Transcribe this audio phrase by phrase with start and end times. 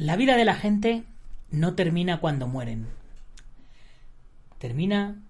[0.00, 1.04] La vida de la gente
[1.50, 2.86] no termina cuando mueren.
[4.56, 5.20] Termina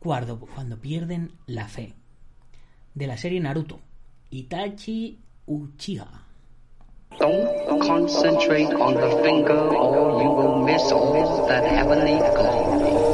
[0.00, 1.94] cuando, cuando pierden la fe.
[2.94, 3.78] De la serie Naruto.
[4.32, 6.08] Itachi Uchiha.
[7.20, 13.05] Don't concentrate on the finger or you will miss all that heavenly glory.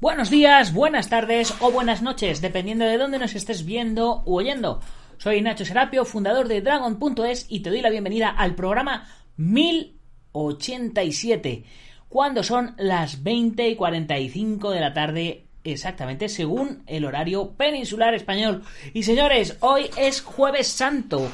[0.00, 4.80] Buenos días, buenas tardes o buenas noches, dependiendo de dónde nos estés viendo u oyendo.
[5.18, 9.06] Soy Nacho Serapio, fundador de Dragon.es y te doy la bienvenida al programa
[9.36, 11.64] 1087,
[12.08, 18.64] cuando son las 20 y 45 de la tarde exactamente, según el horario peninsular español.
[18.92, 21.30] Y señores, hoy es jueves santo,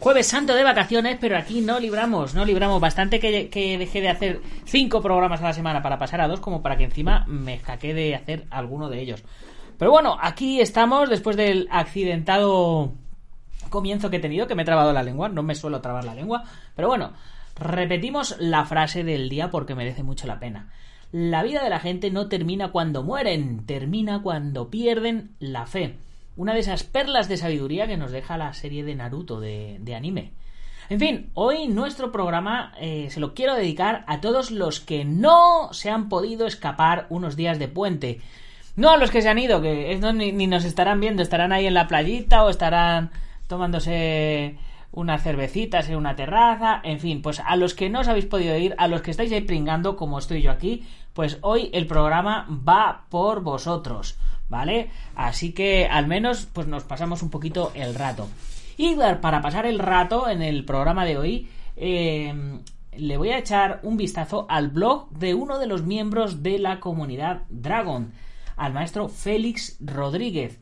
[0.00, 2.80] Jueves santo de vacaciones, pero aquí no libramos, no libramos.
[2.80, 6.62] Bastante que, dejé de hacer cinco programas a la semana para pasar a dos, como
[6.62, 9.24] para que encima me escaqué de hacer alguno de ellos.
[9.76, 12.92] Pero bueno, aquí estamos después del accidentado
[13.70, 16.14] comienzo que he tenido, que me he trabado la lengua, no me suelo trabar la
[16.14, 16.44] lengua.
[16.76, 17.12] Pero bueno,
[17.58, 20.70] repetimos la frase del día porque merece mucho la pena.
[21.10, 25.96] La vida de la gente no termina cuando mueren, termina cuando pierden la fe
[26.38, 30.30] una de esas perlas de sabiduría que nos deja la serie de Naruto de, anime.
[30.88, 35.68] En fin, hoy nuestro programa eh, se lo quiero dedicar a todos los que no
[35.72, 38.20] se han podido escapar unos días de puente.
[38.76, 41.66] No a los que se han ido, que ni, ni, nos estarán viendo, estarán ahí
[41.66, 43.10] en la playita o estarán
[43.48, 44.56] tomándose
[44.92, 48.56] unas cervecitas en una terraza, en fin, pues a los que no os habéis podido
[48.56, 52.46] ir, a los que estáis ahí pringando como estoy yo aquí, pues hoy el programa
[52.48, 54.16] va por vosotros.
[54.48, 54.90] ¿Vale?
[55.14, 58.28] Así que al menos pues nos pasamos un poquito el rato.
[58.76, 62.60] Y para pasar el rato en el programa de hoy, eh,
[62.96, 66.80] le voy a echar un vistazo al blog de uno de los miembros de la
[66.80, 68.12] comunidad Dragon,
[68.56, 70.60] al maestro Félix Rodríguez,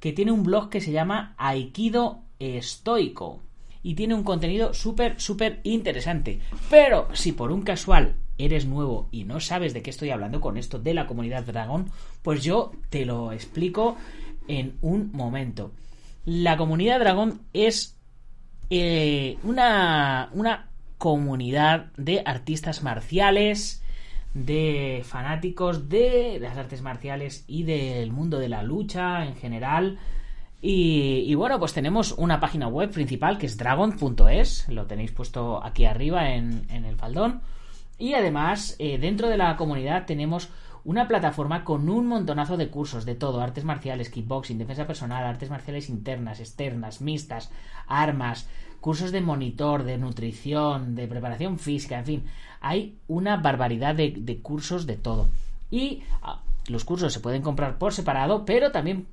[0.00, 3.40] que tiene un blog que se llama Aikido Estoico
[3.82, 6.40] y tiene un contenido súper, súper interesante.
[6.70, 10.56] Pero si por un casual eres nuevo y no sabes de qué estoy hablando con
[10.56, 11.90] esto de la comunidad dragón,
[12.22, 13.96] pues yo te lo explico
[14.48, 15.72] en un momento.
[16.24, 17.96] La comunidad dragón es
[18.70, 23.82] eh, una, una comunidad de artistas marciales,
[24.34, 29.98] de fanáticos de las artes marciales y del mundo de la lucha en general.
[30.64, 35.86] Y, bueno, pues tenemos una página web principal que es dragon.es, lo tenéis puesto aquí
[35.86, 37.42] arriba en, en el faldón.
[38.02, 40.48] Y además, eh, dentro de la comunidad tenemos
[40.84, 45.50] una plataforma con un montonazo de cursos de todo, artes marciales, kickboxing, defensa personal, artes
[45.50, 47.52] marciales internas, externas, mixtas,
[47.86, 48.48] armas,
[48.80, 52.24] cursos de monitor, de nutrición, de preparación física, en fin,
[52.60, 55.28] hay una barbaridad de, de cursos de todo.
[55.70, 59.06] Y ah, los cursos se pueden comprar por separado, pero también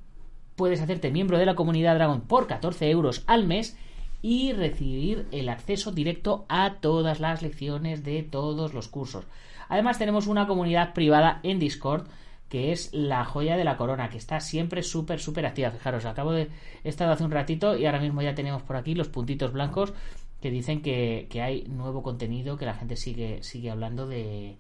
[0.56, 3.78] puedes hacerte miembro de la comunidad Dragon por 14 euros al mes
[4.22, 9.26] y recibir el acceso directo a todas las lecciones de todos los cursos.
[9.70, 12.08] Además tenemos una comunidad privada en Discord
[12.50, 15.70] que es la joya de la corona, que está siempre súper, súper activa.
[15.70, 16.50] Fijaros, acabo de...
[16.84, 19.94] He estado hace un ratito y ahora mismo ya tenemos por aquí los puntitos blancos
[20.42, 24.58] que dicen que, hay nuevo contenido, que la gente sigue, sigue hablando de,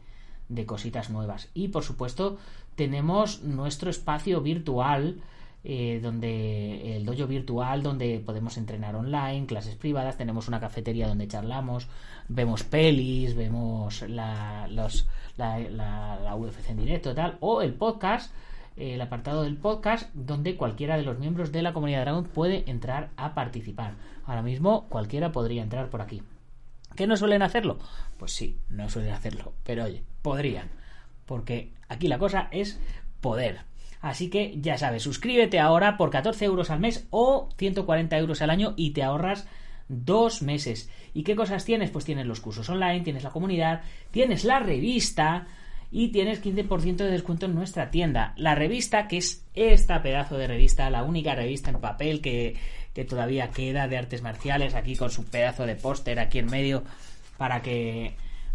[0.49, 1.49] de cositas nuevas.
[1.55, 2.37] Y por supuesto
[2.75, 5.21] tenemos nuestro espacio virtual
[5.63, 11.27] eh, donde el dojo virtual donde podemos entrenar online, clases privadas, tenemos una cafetería donde
[11.27, 11.87] charlamos,
[12.27, 15.07] vemos pelis, vemos la, los,
[15.37, 18.33] la, la, UFC en directo tal, o el podcast,
[18.77, 22.69] eh, el apartado del podcast donde cualquiera de los miembros de la comunidad Dragon puede
[22.69, 23.95] entrar a participar.
[24.25, 26.21] Ahora mismo cualquiera podría entrar por aquí.
[26.95, 27.77] ¿Que no suelen hacerlo?
[28.17, 30.79] Pues sí, no suelen hacerlo, pero oye, podrían
[31.29, 32.79] porque aquí la cosa es
[33.21, 33.59] poder.
[34.01, 38.49] Así que ya sabes, suscríbete ahora por 14 euros al mes o 140 euros al
[38.49, 39.45] año y te ahorras
[39.89, 40.89] dos meses.
[41.13, 41.89] ¿Y qué cosas tienes?
[41.89, 43.81] Pues tienes los cursos online, tienes la comunidad,
[44.11, 45.47] tienes la revista
[45.91, 48.33] y tienes 15% de descuento en nuestra tienda.
[48.37, 52.55] La revista, que es esta pedazo de revista, la única revista en papel que,
[52.93, 56.83] que todavía queda de artes marciales, aquí con su pedazo de póster aquí en medio
[57.37, 58.13] para que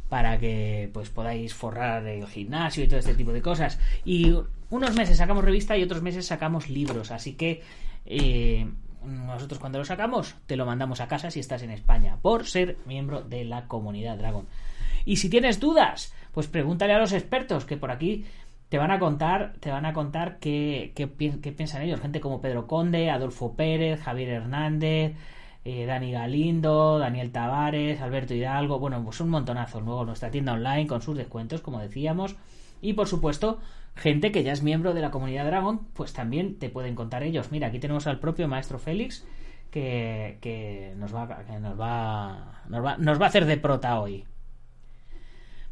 [0.08, 3.81] para que pues podáis forrar el gimnasio y todo este tipo de cosas.
[4.05, 4.32] Y
[4.70, 7.62] unos meses sacamos revista y otros meses sacamos libros, así que
[8.06, 8.69] eh,
[9.05, 12.78] nosotros cuando lo sacamos te lo mandamos a casa si estás en España por ser
[12.87, 14.46] miembro de la comunidad Dragon.
[15.05, 18.25] Y si tienes dudas, pues pregúntale a los expertos que por aquí
[18.69, 22.00] te van a contar, te van a contar qué, qué, piensan ellos.
[22.00, 25.14] Gente como Pedro Conde, Adolfo Pérez, Javier Hernández,
[25.64, 29.81] eh, Dani Galindo, Daniel Tavares, Alberto Hidalgo, bueno, pues un montonazo.
[29.81, 32.37] Luego nuestra tienda online con sus descuentos, como decíamos.
[32.81, 33.61] Y por supuesto,
[33.94, 37.50] gente que ya es miembro de la comunidad Dragon, pues también te pueden contar ellos.
[37.52, 39.26] Mira, aquí tenemos al propio maestro Félix,
[39.70, 44.00] que, que, nos, va, que nos, va, nos, va, nos va a hacer de prota
[44.00, 44.25] hoy.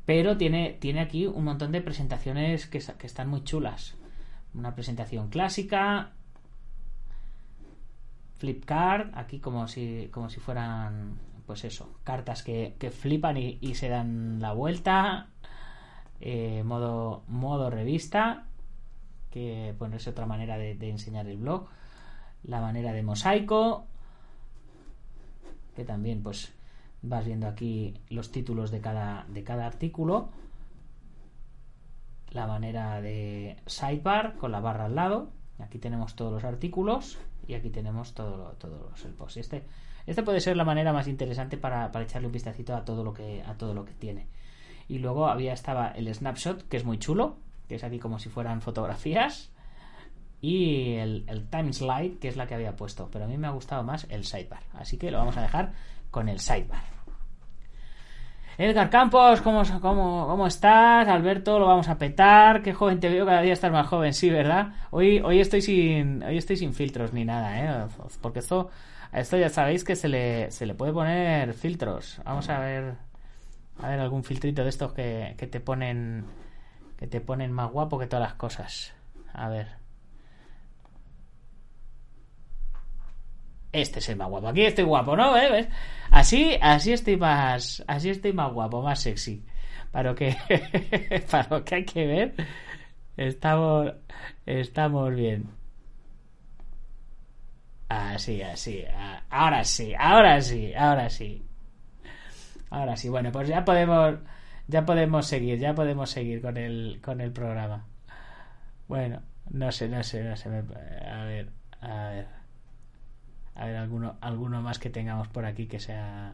[0.05, 3.95] Pero tiene, tiene aquí un montón de presentaciones que, que están muy chulas.
[4.53, 6.11] Una presentación clásica,
[8.43, 14.41] flipkart, aquí como si, como si fueran, pues eso, cartas que, flipan y, se dan
[14.41, 15.29] la vuelta,
[16.25, 18.45] eh, modo, modo revista,
[19.29, 21.67] que bueno, es otra manera de, enseñar el blog,
[22.43, 23.85] la manera de mosaico,
[25.75, 26.53] que también pues
[27.01, 30.29] vas viendo aquí los títulos de cada, de cada artículo,
[32.31, 35.29] la manera de sidebar con la barra al lado,
[35.59, 37.17] aquí tenemos todos los artículos,
[37.47, 39.35] y aquí tenemos todo, todos el post.
[39.35, 39.63] Este,
[40.05, 43.43] este puede ser la manera más interesante para, echarle un vistacito a todo lo que
[43.43, 44.27] a todo lo que tiene.
[44.87, 47.37] Y luego había estaba el snapshot, que es muy chulo,
[47.67, 49.51] que es aquí como si fueran fotografías.
[50.41, 53.09] Y el, el time slide, que es la que había puesto.
[53.11, 54.63] Pero a mí me ha gustado más el sidebar.
[54.73, 55.71] Así que lo vamos a dejar
[56.11, 56.83] con el sidebar.
[58.57, 61.07] Edgar Campos, ¿cómo, cómo, cómo estás?
[61.07, 62.61] Alberto, lo vamos a petar.
[62.61, 64.73] Qué joven te veo, cada día estás más joven, sí, ¿verdad?
[64.91, 67.87] Hoy, hoy estoy sin, hoy estoy sin filtros ni nada, ¿eh?
[68.21, 68.69] Porque esto,
[69.11, 72.21] esto ya sabéis que se le, se le puede poner filtros.
[72.23, 72.93] Vamos a ver,
[73.79, 76.25] a ver algún filtrito de estos que, que te ponen,
[76.97, 78.93] que te ponen más guapo que todas las cosas.
[79.33, 79.83] A ver.
[83.73, 84.47] este es el más guapo.
[84.47, 85.35] Aquí estoy guapo, ¿no?
[85.37, 85.67] ¿Eh?
[86.11, 89.43] Así, así estoy más, así estoy más guapo, más sexy.
[89.91, 90.37] Para lo que,
[91.31, 92.35] para lo que hay que ver,
[93.17, 93.93] estamos,
[94.45, 95.49] estamos bien.
[97.89, 98.83] Así, así.
[99.29, 101.43] Ahora sí, ahora sí, ahora sí.
[102.73, 103.07] Ahora sí.
[103.07, 104.15] Bueno, pues ya podemos,
[104.67, 107.85] ya podemos seguir, ya podemos seguir con el, con el programa.
[108.87, 110.49] Bueno, no sé, no sé, no sé.
[110.49, 111.49] A ver,
[111.81, 112.27] a ver.
[113.55, 116.33] A ver, alguno, alguno más que tengamos por aquí que sea.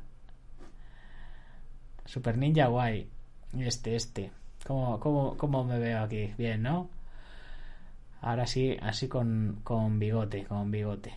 [2.06, 3.10] Super Ninja guay.
[3.58, 4.32] Este, este.
[4.66, 6.34] ¿Cómo, cómo, cómo me veo aquí?
[6.38, 6.90] Bien, ¿no?
[8.22, 11.14] Ahora sí, así con, con bigote, con bigote.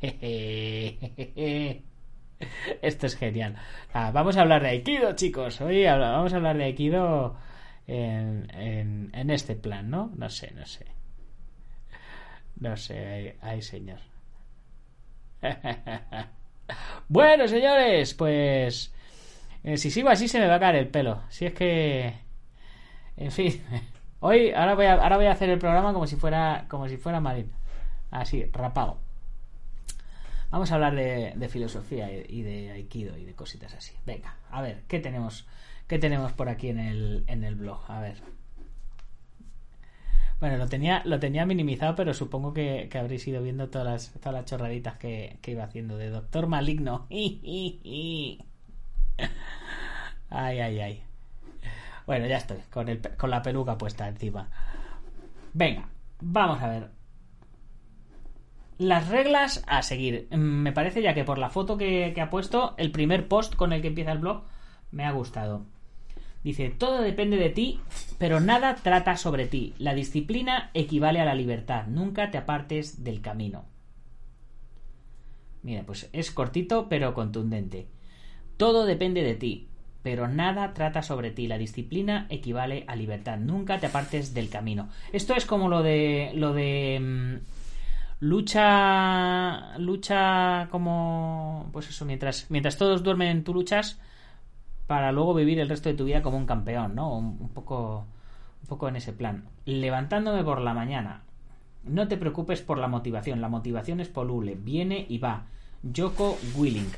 [2.82, 3.56] Esto es genial.
[3.92, 5.60] Ah, vamos a hablar de Aikido, chicos.
[5.60, 7.36] Hoy vamos a hablar de Aikido
[7.86, 8.50] en,
[9.12, 10.12] en este plan, ¿no?
[10.16, 10.86] No sé, no sé.
[12.58, 14.00] No sé, ay, señor.
[17.08, 18.92] bueno, señores, pues...
[19.64, 21.22] eh, si sigo así se me va a caer el pelo.
[21.28, 22.14] Si es que...
[23.16, 23.62] En fin.
[24.20, 26.96] Hoy, ahora voy a, ahora voy a hacer el programa como si fuera, como si
[26.96, 27.52] fuera Marín.
[28.10, 29.00] Así, rapado.
[30.50, 33.94] Vamos a hablar de, filosofía y, de Aikido y de cositas así.
[34.06, 35.46] Venga, a ver, ¿qué tenemos,
[35.86, 37.80] qué tenemos por aquí en el, en el blog?
[37.88, 38.22] A ver.
[40.38, 44.12] Bueno, lo tenía, lo tenía minimizado, pero supongo que, que habréis ido viendo todas las,
[44.20, 47.06] todas las chorraditas que, que iba haciendo de Doctor Maligno.
[47.10, 48.40] ay,
[50.60, 51.02] ay, ay.
[52.06, 54.48] Bueno, ya estoy, con, el, con la peluca puesta encima.
[55.54, 55.88] Venga,
[56.20, 56.90] vamos a ver.
[58.78, 60.28] Las reglas a seguir.
[60.30, 63.54] Mm, Me parece ya que por la foto que, que ha puesto, el primer post
[63.54, 64.44] con el que empieza el blog,
[64.90, 65.64] me ha gustado.
[66.44, 67.80] Dice, todo depende de ti,
[68.18, 69.74] pero nada trata sobre ti.
[69.78, 71.86] La disciplina equivale a la libertad.
[71.88, 73.64] Nunca te apartes del camino.
[75.62, 77.88] Mira, pues es cortito pero contundente.
[78.56, 79.66] Todo depende de ti,
[80.04, 81.48] pero nada trata sobre ti.
[81.48, 83.38] La disciplina equivale a libertad.
[83.38, 84.88] Nunca te apartes del camino.
[85.12, 87.55] Esto es como lo de lo de mm,
[88.20, 93.98] lucha lucha como pues eso mientras mientras todos duermen tú luchas
[94.86, 97.16] para luego vivir el resto de tu vida como un campeón, ¿no?
[97.16, 98.06] Un, poco
[98.62, 99.44] un poco en ese plan.
[99.64, 101.22] Levantándome por la mañana.
[101.84, 103.40] No te preocupes por la motivación.
[103.40, 105.46] La motivación es poluble, viene y va.
[105.94, 106.90] Joko Willing.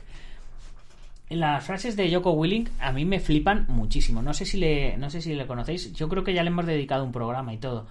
[1.30, 4.22] Las frases de Joko Willing a mí me flipan muchísimo.
[4.22, 5.92] No sé si le, no sé si le conocéis.
[5.92, 7.86] Yo creo que ya le hemos dedicado un programa y todo.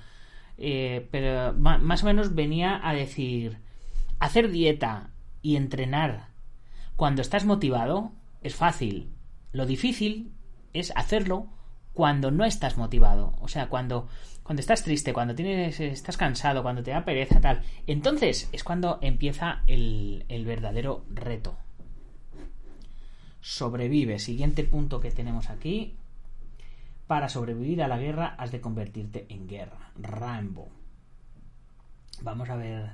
[0.57, 3.59] Eh, pero más o menos venía a decir
[4.19, 5.11] hacer dieta
[5.43, 6.29] y entrenar
[6.95, 8.11] cuando estás motivado
[8.41, 9.11] es fácil.
[9.51, 10.31] Lo difícil
[10.73, 11.47] es hacerlo
[11.93, 13.33] cuando no estás motivado.
[13.39, 14.07] O sea, cuando,
[14.43, 17.61] cuando estás triste, cuando tienes, estás cansado, cuando te da pereza, tal.
[17.85, 21.57] Entonces es cuando empieza el, el verdadero reto.
[23.41, 24.19] Sobrevive.
[24.19, 25.95] Siguiente punto que tenemos aquí.
[27.07, 29.91] Para sobrevivir a la guerra has de convertirte en guerra.
[29.95, 30.67] Rambo.
[32.21, 32.91] Vamos a ver.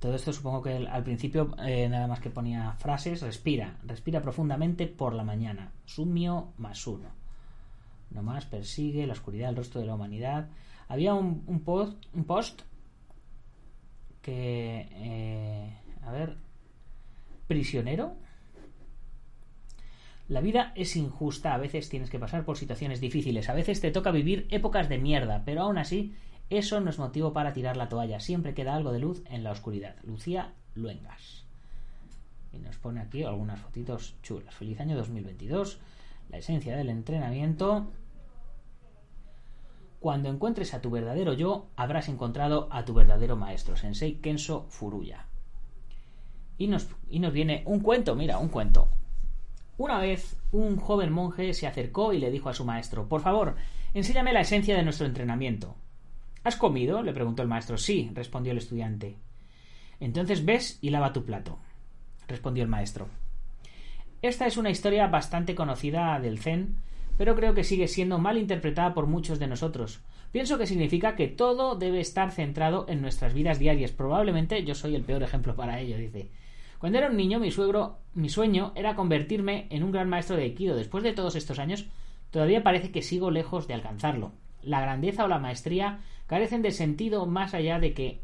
[0.00, 3.22] Todo esto supongo que al principio eh, nada más que ponía frases.
[3.22, 3.78] Respira.
[3.84, 5.72] Respira profundamente por la mañana.
[5.86, 7.10] Sumio más uno.
[8.10, 10.48] No más persigue la oscuridad, el rostro de la humanidad.
[10.88, 12.62] Había un, un post, un post
[14.20, 14.88] que...
[14.90, 16.38] eh, a ver...
[17.46, 18.16] Prisionero.
[20.28, 23.90] La vida es injusta, a veces tienes que pasar por situaciones difíciles, a veces te
[23.90, 26.14] toca vivir épocas de mierda, pero aún así
[26.50, 29.52] eso no es motivo para tirar la toalla, siempre queda algo de luz en la
[29.52, 29.96] oscuridad.
[30.02, 31.46] Lucía Luengas.
[32.52, 34.54] Y nos pone aquí algunas fotitos chulas.
[34.54, 35.78] Feliz año 2022,
[36.28, 37.90] la esencia del entrenamiento.
[40.00, 45.26] Cuando encuentres a tu verdadero yo, habrás encontrado a tu verdadero maestro, Sensei Kenso Furuya.
[46.58, 48.90] Y nos, y nos viene un cuento, mira, un cuento.
[49.78, 53.54] Una vez, un joven monje se acercó y le dijo a su maestro, por favor,
[53.94, 55.76] enséñame la esencia de nuestro entrenamiento.
[56.42, 57.00] ¿Has comido?
[57.04, 57.78] le preguntó el maestro.
[57.78, 59.14] Sí, respondió el estudiante.
[60.00, 61.60] Entonces ves y lava tu plato,
[62.26, 63.06] respondió el maestro.
[64.20, 66.78] Esta es una historia bastante conocida del Zen,
[67.16, 70.00] pero creo que sigue siendo mal interpretada por muchos de nosotros.
[70.32, 73.92] Pienso que significa que todo debe estar centrado en nuestras vidas diarias.
[73.92, 76.30] Probablemente yo soy el peor ejemplo para ello, dice.
[76.78, 80.44] Cuando era un niño, mi suegro, mi sueño era convertirme en un gran maestro de
[80.44, 80.76] Aikido.
[80.76, 81.86] Después de todos estos años,
[82.30, 84.32] todavía parece que sigo lejos de alcanzarlo.
[84.62, 88.20] La grandeza o la maestría carecen de sentido más allá de que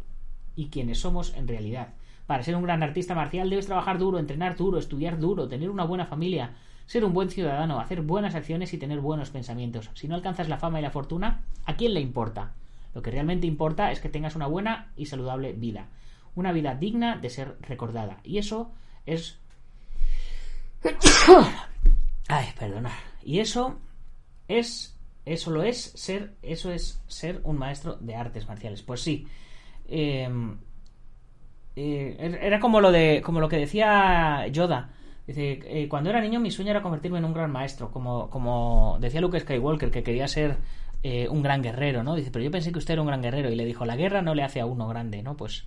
[0.55, 1.95] y quienes somos en realidad.
[2.27, 5.85] Para ser un gran artista marcial debes trabajar duro, entrenar duro, estudiar duro, tener una
[5.85, 6.53] buena familia,
[6.87, 9.91] ser un buen ciudadano, hacer buenas acciones y tener buenos pensamientos.
[9.95, 12.53] Si no alcanzas la fama y la fortuna, ¿a quién le importa?
[12.95, 15.89] Lo que realmente importa es que tengas una buena y saludable vida.
[16.35, 18.19] Una vida digna de ser recordada.
[18.25, 18.73] Y eso
[19.07, 19.39] es...
[22.29, 22.93] Ay, perdona.
[23.23, 23.79] Y eso
[24.49, 24.99] es...
[25.25, 26.35] Eso lo es ser...
[26.43, 28.83] Eso es ser un maestro de artes marciales.
[28.83, 29.27] Pues sí.
[29.87, 30.29] Eh,
[31.77, 33.23] eh, era como lo de...
[33.25, 34.91] Como lo que decía Yoda.
[35.27, 38.99] Dice, eh, cuando era niño mi sueño era convertirme en un gran maestro, como, como
[39.01, 40.59] decía Luke Skywalker, que quería ser
[41.07, 42.15] eh, un gran guerrero, ¿no?
[42.15, 44.23] Dice, pero yo pensé que usted era un gran guerrero y le dijo, la guerra
[44.23, 45.37] no le hace a uno grande, ¿no?
[45.37, 45.67] Pues,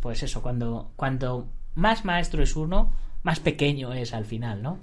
[0.00, 4.78] pues eso, cuando, cuando más maestro es uno, más pequeño es al final, ¿no?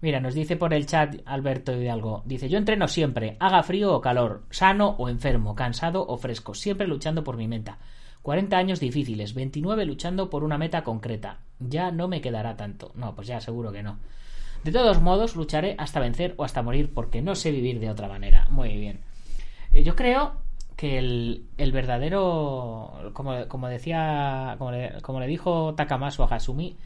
[0.00, 4.00] Mira, nos dice por el chat Alberto Hidalgo, dice, yo entreno siempre, haga frío o
[4.00, 7.78] calor, sano o enfermo, cansado o fresco, siempre luchando por mi meta.
[8.22, 11.38] 40 años difíciles, 29 luchando por una meta concreta.
[11.60, 12.90] Ya no me quedará tanto.
[12.96, 14.00] No, pues ya seguro que no.
[14.64, 18.08] De todos modos, lucharé hasta vencer o hasta morir porque no sé vivir de otra
[18.08, 18.46] manera.
[18.50, 19.00] Muy bien.
[19.72, 20.42] Eh, yo creo
[20.76, 26.76] que el, el verdadero, como, como decía, como le, como le dijo Takamasu a Hasumi,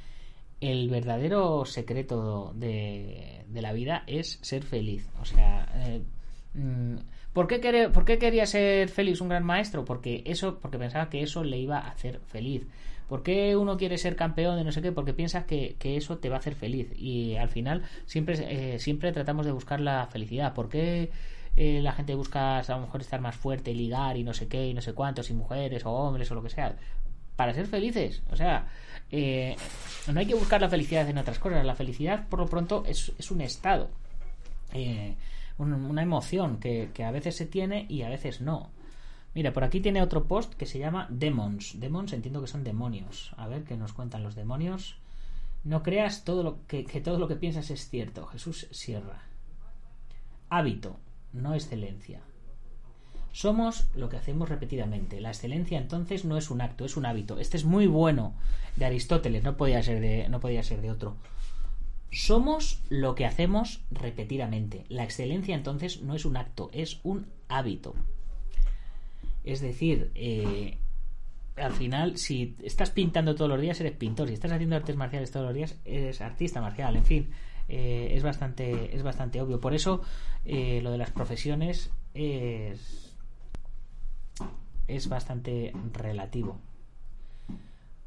[0.60, 5.08] el verdadero secreto de, de la vida es ser feliz.
[5.20, 6.02] O sea, eh,
[7.32, 9.84] ¿por, qué quería, ¿por qué quería ser feliz un gran maestro?
[9.84, 12.66] Porque eso, porque pensaba que eso le iba a hacer feliz.
[13.08, 14.90] ¿Por qué uno quiere ser campeón de no sé qué?
[14.90, 16.88] Porque piensas que, que eso te va a hacer feliz.
[16.96, 20.54] Y al final siempre, eh, siempre tratamos de buscar la felicidad.
[20.54, 21.10] ¿Por qué
[21.56, 24.68] eh, la gente busca a lo mejor estar más fuerte, ligar y no sé qué,
[24.68, 26.76] y no sé cuántos, y mujeres o hombres o lo que sea?
[27.36, 28.22] Para ser felices.
[28.30, 28.68] O sea,
[29.10, 29.54] eh,
[30.12, 31.64] no hay que buscar la felicidad en otras cosas.
[31.64, 33.90] La felicidad, por lo pronto, es, es un estado.
[34.72, 35.14] Eh,
[35.58, 38.70] una emoción que, que a veces se tiene y a veces no.
[39.34, 41.80] Mira, por aquí tiene otro post que se llama Demons.
[41.80, 43.34] Demons entiendo que son demonios.
[43.36, 44.96] A ver qué nos cuentan los demonios.
[45.64, 48.26] No creas todo lo que, que todo lo que piensas es cierto.
[48.26, 49.22] Jesús Sierra.
[50.50, 50.98] Hábito,
[51.32, 52.20] no excelencia.
[53.32, 55.20] Somos lo que hacemos repetidamente.
[55.20, 57.40] La excelencia entonces no es un acto, es un hábito.
[57.40, 58.34] Este es muy bueno
[58.76, 61.16] de Aristóteles, no podía ser de, no podía ser de otro.
[62.14, 64.84] Somos lo que hacemos repetidamente.
[64.88, 67.94] La excelencia entonces no es un acto, es un hábito.
[69.42, 70.78] Es decir, eh,
[71.56, 74.28] al final, si estás pintando todos los días, eres pintor.
[74.28, 76.96] Si estás haciendo artes marciales todos los días, eres artista marcial.
[76.96, 77.30] En fin,
[77.68, 79.60] eh, es, bastante, es bastante obvio.
[79.60, 80.00] Por eso,
[80.44, 83.16] eh, lo de las profesiones es,
[84.86, 86.60] es bastante relativo.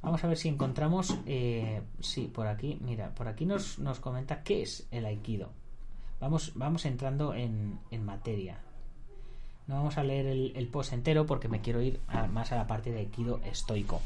[0.02, 1.18] Vamos a ver si encontramos.
[1.26, 5.50] Eh, sí, por aquí, mira, por aquí nos, nos comenta qué es el aikido.
[6.20, 8.60] Vamos, vamos entrando en, en materia.
[9.68, 12.00] No vamos a leer el, post entero porque me quiero ir
[12.32, 14.02] más a la parte de aikido estoico.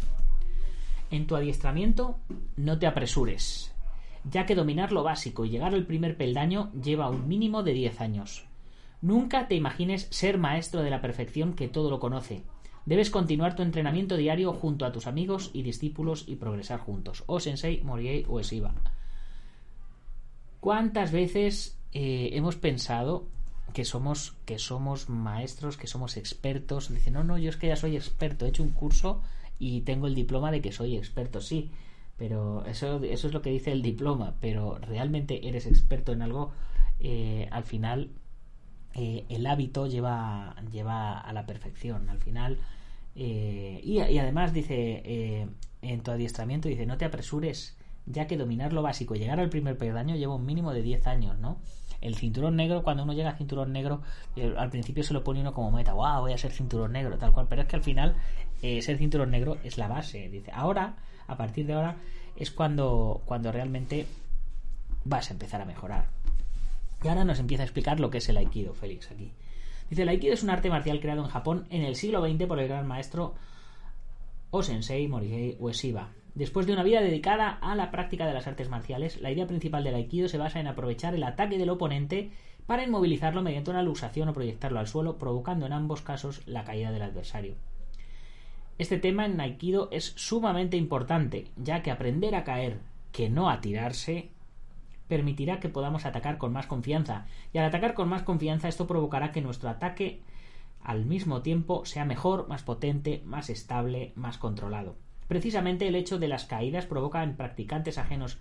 [1.12, 2.18] En tu adiestramiento,
[2.58, 3.72] no te apresures,
[4.24, 8.02] ya que dominar lo básico y llegar al primer peldaño lleva un mínimo de 10
[8.02, 8.46] años.
[9.02, 12.44] Nunca te imagines ser maestro de la perfección que todo lo conoce.
[12.86, 17.24] Debes continuar tu entrenamiento diario junto a tus amigos y discípulos y progresar juntos.
[17.28, 18.74] O Sensei, Moriei o Esiba.
[20.60, 23.28] ¿Cuántas veces eh, hemos pensado
[23.74, 26.90] que somos, que somos maestros, que somos expertos?
[26.90, 29.22] Dicen, no, no, yo es que ya soy experto, he hecho un curso
[29.60, 31.72] y tengo el diploma de que soy experto, sí.
[32.18, 34.36] Pero eso, eso es lo que dice el diploma.
[34.42, 36.52] Pero realmente eres experto en algo,
[37.00, 38.10] eh, al final
[38.94, 42.10] eh, el hábito lleva, lleva a la perfección.
[42.10, 42.60] Al final,
[43.16, 45.48] eh, y, además dice, eh,
[45.82, 49.78] en tu adiestramiento dice, no te apresures, ya que dominar lo básico llegar al primer
[49.78, 51.60] peldaño lleva un mínimo de 10 años, ¿no?
[52.02, 54.02] El cinturón negro, cuando uno llega a cinturón negro,
[54.36, 57.18] eh, al principio se lo pone uno como meta, wow, voy a ser cinturón negro,
[57.18, 58.16] tal cual, pero es que al final
[58.64, 60.28] eh, ser cinturón negro es la base.
[60.30, 60.98] Dice, ahora,
[61.28, 61.98] a partir de ahora,
[62.36, 64.08] es cuando, cuando realmente
[65.06, 66.08] vas a empezar a mejorar.
[67.04, 69.32] Y ahora nos empieza a explicar lo que es el Aikido, Félix, aquí.
[69.92, 72.62] Dice, el Aikido es un arte marcial creado en Japón en el siglo XX por
[72.62, 73.36] el gran maestro
[74.50, 76.14] o Sensei Morihei Ueshiba.
[76.34, 79.84] Después de una vida dedicada a la práctica de las artes marciales, la idea principal
[79.84, 82.32] del Aikido se basa en aprovechar el ataque del oponente
[82.66, 86.94] para inmovilizarlo mediante una luxación o proyectarlo al suelo, provocando en ambos casos la caída
[86.94, 87.56] del adversario.
[88.78, 92.80] Este tema en Aikido es sumamente importante, ya que aprender a caer,
[93.12, 94.30] que no a tirarse,
[95.12, 99.34] permitirá que podamos atacar con más confianza, y al atacar con más confianza esto provocará
[99.34, 100.22] que nuestro ataque
[100.82, 104.96] al mismo tiempo sea mejor, más potente, más estable, más controlado.
[105.28, 108.38] Precisamente el hecho de las caídas provoca en practicantes ajenos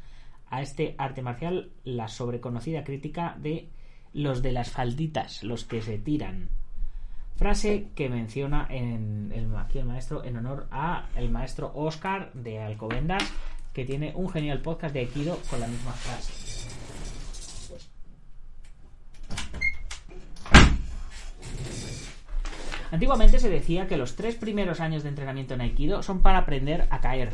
[0.48, 3.68] a este arte marcial la sobreconocida crítica de
[4.12, 6.50] los de las falditas, los que se tiran.
[7.34, 12.60] Frase que menciona en el, aquí el maestro en honor a el maestro Oscar de
[12.60, 13.24] Alcobendas,
[13.72, 16.49] que tiene un genial podcast de Aikido con la misma frase.
[22.90, 26.88] Antiguamente se decía que los tres primeros años de entrenamiento en Aikido son para aprender
[26.90, 27.32] a caer.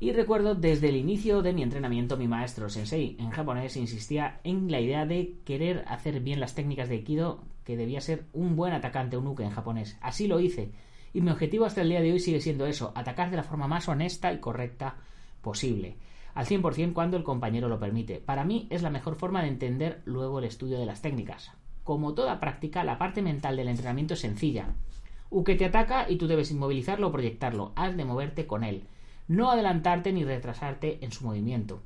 [0.00, 4.70] Y recuerdo desde el inicio de mi entrenamiento mi maestro Sensei en japonés insistía en
[4.70, 8.72] la idea de querer hacer bien las técnicas de Aikido, que debía ser un buen
[8.72, 9.98] atacante un uke en japonés.
[10.00, 10.72] Así lo hice.
[11.12, 13.68] Y mi objetivo hasta el día de hoy sigue siendo eso, atacar de la forma
[13.68, 14.96] más honesta y correcta
[15.42, 15.98] posible.
[16.34, 18.18] Al 100% cuando el compañero lo permite.
[18.18, 21.52] Para mí es la mejor forma de entender luego el estudio de las técnicas.
[21.84, 24.74] Como toda práctica, la parte mental del entrenamiento es sencilla.
[25.30, 27.72] Uke te ataca y tú debes inmovilizarlo o proyectarlo.
[27.74, 28.84] Has de moverte con él.
[29.28, 31.80] No adelantarte ni retrasarte en su movimiento.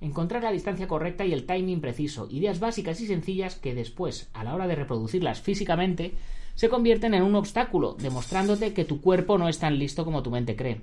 [0.00, 2.28] Encontrar la distancia correcta y el timing preciso.
[2.30, 6.14] Ideas básicas y sencillas que después, a la hora de reproducirlas físicamente,
[6.54, 10.30] se convierten en un obstáculo, demostrándote que tu cuerpo no es tan listo como tu
[10.30, 10.80] mente cree.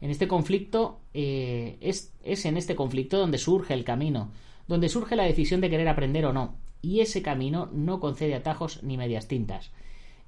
[0.00, 4.30] En este conflicto, eh, es, es en este conflicto donde surge el camino,
[4.70, 8.84] donde surge la decisión de querer aprender o no, y ese camino no concede atajos
[8.84, 9.72] ni medias tintas.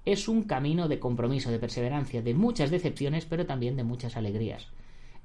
[0.04, 4.66] es un camino de compromiso, de perseverancia, de muchas decepciones, pero también de muchas alegrías.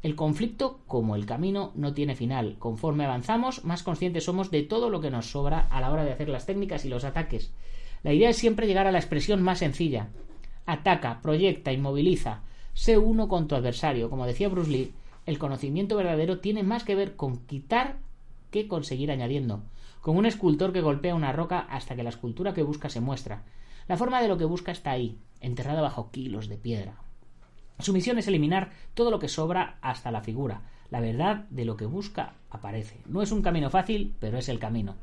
[0.04, 2.58] El conflicto, como el camino, no tiene final.
[2.60, 6.12] Conforme avanzamos, más conscientes somos de todo lo que nos sobra a la hora de
[6.12, 7.52] hacer las técnicas y los ataques.
[8.04, 10.10] La idea es siempre llegar a la expresión más sencilla.
[10.68, 12.44] Ataca, proyecta, inmoviliza.
[12.76, 14.12] Sé uno con tu adversario.
[14.12, 14.94] Como decía Bruce Lee,
[15.26, 17.98] el conocimiento verdadero tiene más que ver con quitar
[18.66, 19.62] conseguir añadiendo.
[20.02, 23.44] Como un escultor que golpea una roca hasta que la escultura que busca se muestra.
[23.88, 26.96] La forma de lo que busca está ahí, enterrada bajo kilos de piedra.
[27.80, 30.64] Su misión es eliminar todo lo que sobra hasta la figura.
[30.90, 33.02] La verdad de lo que busca aparece.
[33.06, 34.96] No es un camino fácil, pero es el camino.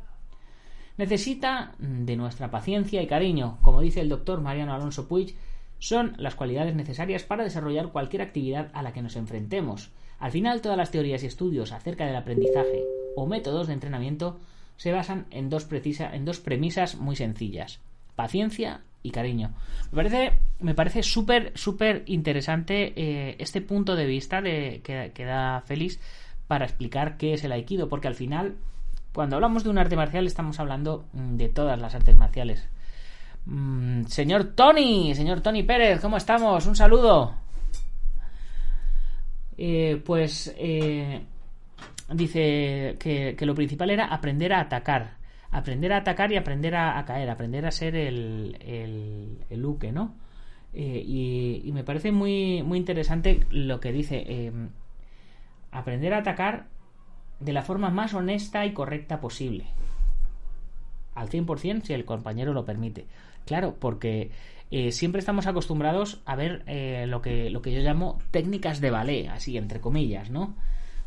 [0.97, 3.59] Necesita de nuestra paciencia y cariño.
[3.63, 5.37] Como dice el doctor Mariano Alonso Puig,
[5.79, 9.91] son las cualidades necesarias para desarrollar cualquier actividad a la que nos enfrentemos.
[10.19, 12.83] Al final, todas las teorías y estudios acerca del aprendizaje
[13.17, 14.39] o métodos de entrenamiento
[14.77, 17.81] se basan en dos, en dos premisas muy sencillas.
[18.17, 19.53] Paciencia y cariño.
[19.93, 25.61] Me parece, me parece súper, súper interesante eh, este punto de vista de, que, da
[25.61, 26.01] Félix
[26.49, 28.57] para explicar qué es el aikido, porque al final,
[29.13, 32.67] cuando hablamos de un arte marcial, estamos hablando mm, de todas las artes marciales.
[33.47, 36.67] Mm, señor Tony, señor Tony Pérez, ¿cómo estamos?
[36.67, 37.44] Un saludo.
[39.57, 41.23] Eh, pues eh,
[42.13, 45.17] dice que, lo principal era aprender a atacar
[45.53, 48.59] aprender a atacar y aprender a, caer, aprender a ser el,
[49.49, 50.17] el, Luke, ¿no?
[50.73, 51.01] Eh,
[51.65, 54.25] y, me parece muy, muy interesante lo que dice.
[54.27, 54.71] Em,
[55.71, 56.67] aprender a atacar
[57.39, 59.67] de la forma más honesta y correcta posible.
[61.15, 63.07] Al 100% si el compañero lo permite.
[63.47, 64.31] Claro, porque
[64.71, 68.91] eh, siempre estamos acostumbrados a ver eh, lo, que, lo que yo llamo técnicas de
[68.91, 70.57] ballet, así entre comillas, ¿no?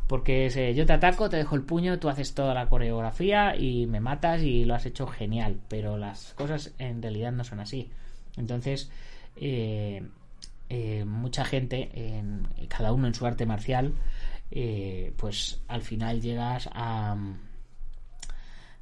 [0.08, 4.00] Porque yo te ataco, te dejo el puño, tú haces toda la coreografía y me
[4.00, 5.60] matas y lo has hecho genial.
[5.68, 7.90] Pero las cosas en realidad no son así.
[8.38, 8.90] Entonces,
[9.36, 10.02] eh,
[10.70, 13.94] eh, mucha gente, en, cada uno en su arte marcial,
[14.52, 17.18] eh, pues al final llegas a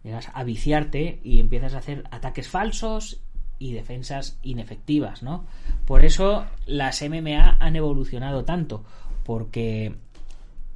[0.03, 3.21] llegas a viciarte y empiezas a hacer ataques falsos
[3.59, 5.45] y defensas inefectivas, ¿no?
[5.85, 8.83] Por eso las MMA han evolucionado tanto,
[9.23, 9.95] porque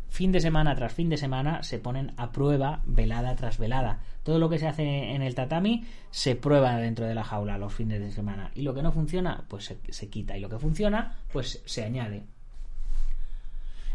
[0.09, 4.01] fin de semana tras fin de semana se ponen a prueba velada tras velada.
[4.23, 7.73] Todo lo que se hace en el tatami se prueba dentro de la jaula los
[7.73, 8.51] fines de semana.
[8.55, 10.37] Y lo que no funciona, pues se, quita.
[10.37, 12.23] Y lo que funciona, pues se añade.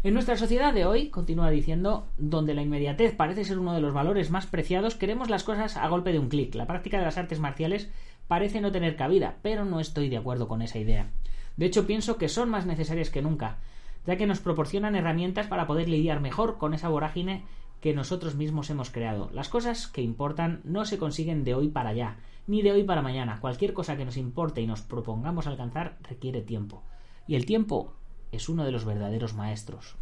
[0.03, 3.93] En nuestra sociedad de hoy, continúa diciendo, donde la inmediatez parece ser uno de los
[3.93, 6.53] valores más preciados, queremos las cosas a golpe de un clic.
[6.53, 7.89] La práctica de las artes marciales
[8.27, 11.11] parece no tener cabida, pero no estoy de acuerdo con esa idea.
[11.57, 13.57] De hecho, pienso que son más necesarias que nunca
[14.05, 17.43] ya que nos proporcionan herramientas para poder lidiar mejor con esa vorágine
[17.81, 19.29] que nosotros mismos hemos creado.
[19.33, 23.01] Las cosas que importan no se consiguen de hoy para allá, ni de hoy para
[23.01, 23.39] mañana.
[23.41, 26.83] Cualquier cosa que nos importe y nos propongamos alcanzar requiere tiempo.
[27.27, 27.93] Y el tiempo
[28.31, 29.95] es uno de los verdaderos maestros,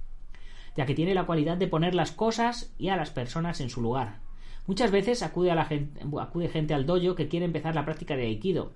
[0.75, 3.81] ya que tiene la cualidad de poner las cosas y a las personas en su
[3.81, 4.19] lugar.
[4.65, 8.15] Muchas veces acude, a la gente, acude gente al dojo que quiere empezar la práctica
[8.15, 8.71] de aikido.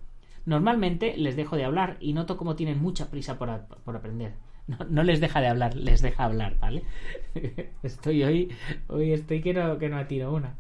[0.46, 4.34] Normalmente les dejo de hablar y noto cómo tienen mucha prisa por, aprender.
[4.90, 6.84] No, les deja de hablar, les deja hablar, ¿vale?
[7.84, 8.52] Estoy hoy,
[8.88, 9.98] hoy estoy que no, que no
[10.30, 10.58] una.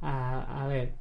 [0.00, 0.92] A, ver.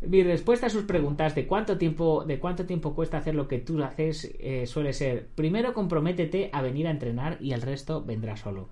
[0.00, 3.58] Mi respuesta a sus preguntas de cuánto tiempo, de cuánto tiempo cuesta hacer lo que
[3.58, 8.36] tú haces eh, suele ser primero comprométete a venir a entrenar y el resto vendrá
[8.36, 8.68] solo.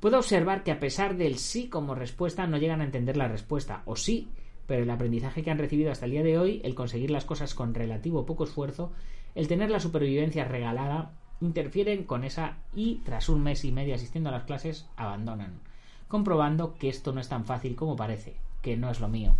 [0.00, 3.82] Puedo observar que a pesar del sí como respuesta no llegan a entender la respuesta,
[3.84, 4.28] o sí,
[4.66, 7.54] pero el aprendizaje que han recibido hasta el día de hoy, el conseguir las cosas
[7.54, 8.92] con relativo poco esfuerzo,
[9.34, 14.30] el tener la supervivencia regalada, interfieren con esa y tras un mes y medio asistiendo
[14.30, 15.60] a las clases abandonan,
[16.08, 19.34] comprobando que esto no es tan fácil como parece, que no es lo mío.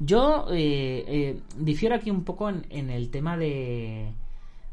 [0.00, 4.12] Yo eh, eh, difiero aquí un poco en, el tema de,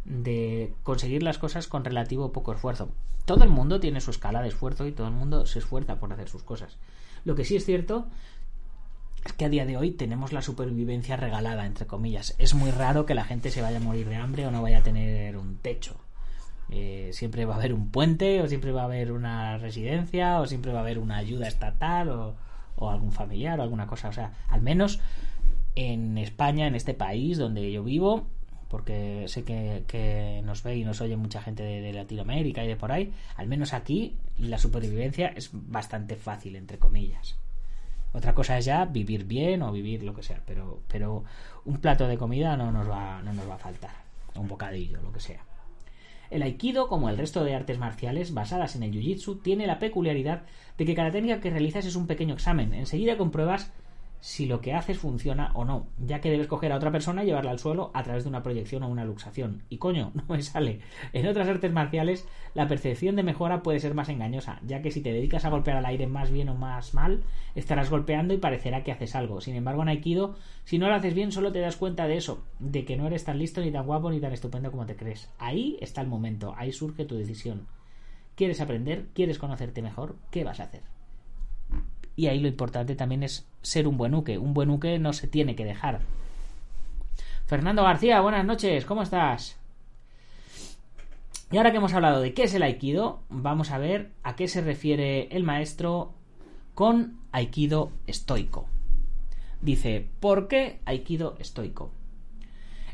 [0.05, 2.89] de conseguir las cosas con relativo poco esfuerzo.
[3.29, 6.11] Todo el mundo tiene su escala de esfuerzo y todo el mundo se esfuerza por
[6.11, 6.79] hacer sus cosas.
[7.25, 8.07] Lo que sí es cierto
[9.23, 12.33] es que a día de hoy tenemos la supervivencia regalada, entre comillas.
[12.39, 14.79] Es muy raro que la gente se vaya a morir de hambre o no vaya
[14.79, 15.95] a tener un techo.
[16.71, 20.47] Eh, siempre va a haber un puente, o siempre va a haber una residencia, o
[20.47, 22.35] siempre va a haber una ayuda estatal, o,
[22.77, 24.09] o algún familiar, o alguna cosa.
[24.09, 25.01] O sea, al menos
[25.75, 28.25] en España, en este país donde yo vivo,
[28.69, 32.91] porque sé que, nos ve y nos oye mucha gente de, Latinoamérica y de por
[32.91, 37.35] ahí, al menos aquí la supervivencia es bastante fácil, entre comillas.
[38.13, 41.23] Otra cosa es ya vivir bien o vivir lo que sea, pero, pero
[41.65, 43.93] un plato de comida no nos, va, no nos va a faltar,
[44.35, 45.43] un bocadillo, lo que sea.
[46.29, 50.43] El aikido, como el resto de artes marciales basadas en el jiu-jitsu, tiene la peculiaridad
[50.77, 52.73] de que cada técnica que realizas es un pequeño examen.
[52.75, 53.71] Enseguida compruebas
[54.21, 57.27] si lo que haces funciona o no, ya que debes coger a otra persona y
[57.27, 59.63] llevarla al suelo a través de una proyección o una luxación.
[59.69, 60.81] Y coño, no me sale.
[61.13, 65.01] En otras artes marciales, la percepción de mejora puede ser más engañosa, ya que si
[65.01, 67.23] te dedicas a golpear al aire más bien o más mal,
[67.55, 69.41] estarás golpeando y parecerá que haces algo.
[69.41, 72.43] Sin embargo, en Aikido, si no lo haces bien, solo te das cuenta de eso,
[72.59, 75.29] de que no eres tan listo, ni tan guapo, ni tan estupendo como te crees.
[75.39, 77.67] Ahí está el momento, ahí surge tu decisión.
[78.35, 79.07] ¿Quieres aprender?
[79.13, 80.15] ¿Quieres conocerte mejor?
[80.31, 80.98] ¿Qué vas a hacer?
[82.19, 84.37] Y ahí lo importante también es ser un buen uke.
[84.37, 86.01] Un buen uke no se tiene que dejar.
[87.45, 89.57] Fernando García, buenas noches, ¿cómo estás?
[91.49, 94.49] Y ahora que hemos hablado de qué es el aikido, vamos a ver a qué
[94.49, 96.11] se refiere el maestro
[96.75, 98.67] con aikido estoico.
[99.61, 101.89] Dice, ¿por qué aikido estoico?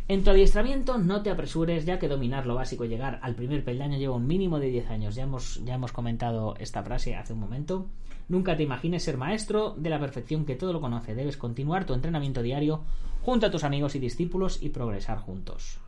[0.08, 3.64] En tu adiestramiento no te apresures ya que dominar lo básico y llegar al primer
[3.64, 5.16] peldaño lleva un mínimo de 10 años.
[5.16, 7.88] Ya hemos, ya hemos comentado esta frase hace un momento.
[8.30, 11.16] Nunca te imagines ser maestro de la perfección que todo lo conoce.
[11.16, 12.84] Debes continuar tu entrenamiento diario
[13.24, 15.80] junto a tus amigos y discípulos y progresar juntos.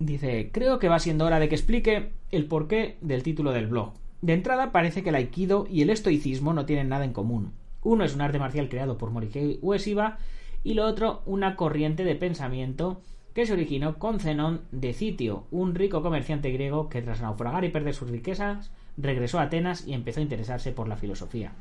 [0.00, 3.92] Dice, creo que va siendo hora de que explique el porqué del título del blog.
[4.22, 7.52] De entrada parece que el aikido y el estoicismo no tienen nada en común.
[7.82, 10.18] Uno es un arte marcial creado por Morihei Ueshiba
[10.62, 13.00] y lo otro una corriente de pensamiento
[13.34, 17.70] que se originó con Zenón de Citio, un rico comerciante griego que tras naufragar y
[17.70, 21.52] perder sus riquezas regresó a Atenas y empezó a interesarse por la filosofía.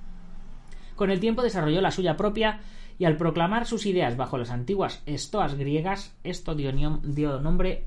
[0.95, 2.59] Con el tiempo desarrolló la suya propia
[2.97, 6.71] y al proclamar sus ideas bajo las antiguas estoas griegas, esto dio,
[7.03, 7.85] dio nombre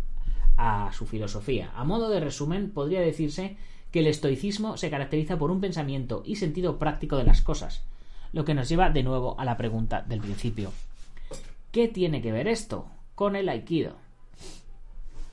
[0.56, 1.70] a su filosofía.
[1.74, 3.56] A modo de resumen, podría decirse
[3.90, 7.84] que el estoicismo se caracteriza por un pensamiento y sentido práctico de las cosas,
[8.32, 10.72] lo que nos lleva de nuevo a la pregunta del principio.
[11.72, 13.96] ¿Qué tiene que ver esto con el aikido?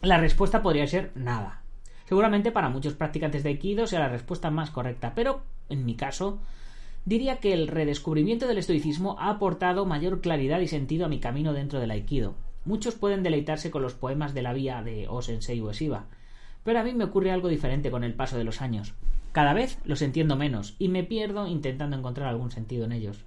[0.02, 1.64] La respuesta podría ser nada.
[2.08, 6.40] Seguramente para muchos practicantes de aikido sea la respuesta más correcta, pero en mi caso
[7.04, 11.52] diría que el redescubrimiento del estoicismo ha aportado mayor claridad y sentido a mi camino
[11.52, 12.36] dentro del aikido.
[12.64, 16.06] Muchos pueden deleitarse con los poemas de la vía de O-sensei Ueshiba,
[16.64, 18.94] pero a mí me ocurre algo diferente con el paso de los años.
[19.34, 23.26] Cada vez los entiendo menos y me pierdo intentando encontrar algún sentido en ellos.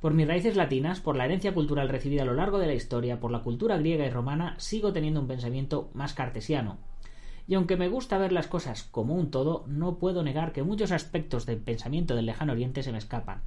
[0.00, 3.20] Por mis raíces latinas, por la herencia cultural recibida a lo largo de la historia,
[3.20, 6.78] por la cultura griega y romana, sigo teniendo un pensamiento más cartesiano.
[7.46, 10.90] Y aunque me gusta ver las cosas como un todo, no puedo negar que muchos
[10.90, 13.42] aspectos del pensamiento del lejano oriente se me escapan.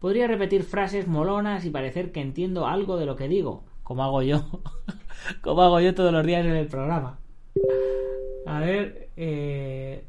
[0.00, 4.22] Podría repetir frases molonas y parecer que entiendo algo de lo que digo, como hago
[4.22, 4.44] yo,
[5.40, 7.18] como hago yo todos los días en el programa.
[8.44, 10.04] A ver, eh,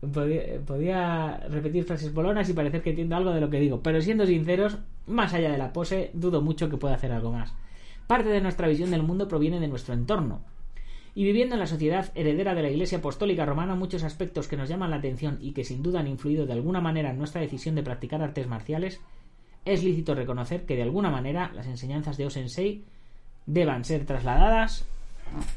[0.00, 4.26] Podía, repetir frases bolonas y parecer que entiendo algo de lo que digo, pero siendo
[4.26, 7.52] sinceros, más allá de la pose, dudo mucho que pueda hacer algo más.
[8.06, 10.40] Parte de nuestra visión del mundo proviene de nuestro entorno.
[11.16, 14.68] Y viviendo en la sociedad heredera de la Iglesia Apostólica Romana, muchos aspectos que nos
[14.68, 17.74] llaman la atención y que sin duda han influido de alguna manera en nuestra decisión
[17.74, 19.00] de practicar artes marciales,
[19.64, 22.84] es lícito reconocer que de alguna manera las enseñanzas de Osensei
[23.46, 24.86] deban ser trasladadas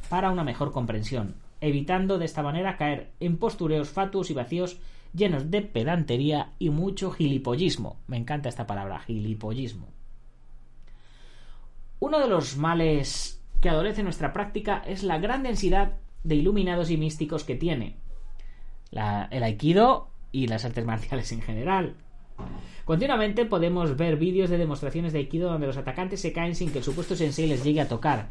[0.09, 4.77] para una mejor comprensión, evitando de esta manera caer en postureos fatuos y vacíos
[5.13, 7.97] llenos de pedantería y mucho gilipollismo.
[8.07, 9.87] Me encanta esta palabra, gilipollismo.
[11.99, 15.93] Uno de los males que adolece nuestra práctica es la gran densidad
[16.23, 17.97] de iluminados y místicos que tiene
[18.91, 21.95] el aikido y las artes marciales en general.
[22.85, 26.79] Continuamente podemos ver vídeos de demostraciones de aikido donde los atacantes se caen sin que
[26.79, 28.29] el supuesto sensei les llegue a tocar,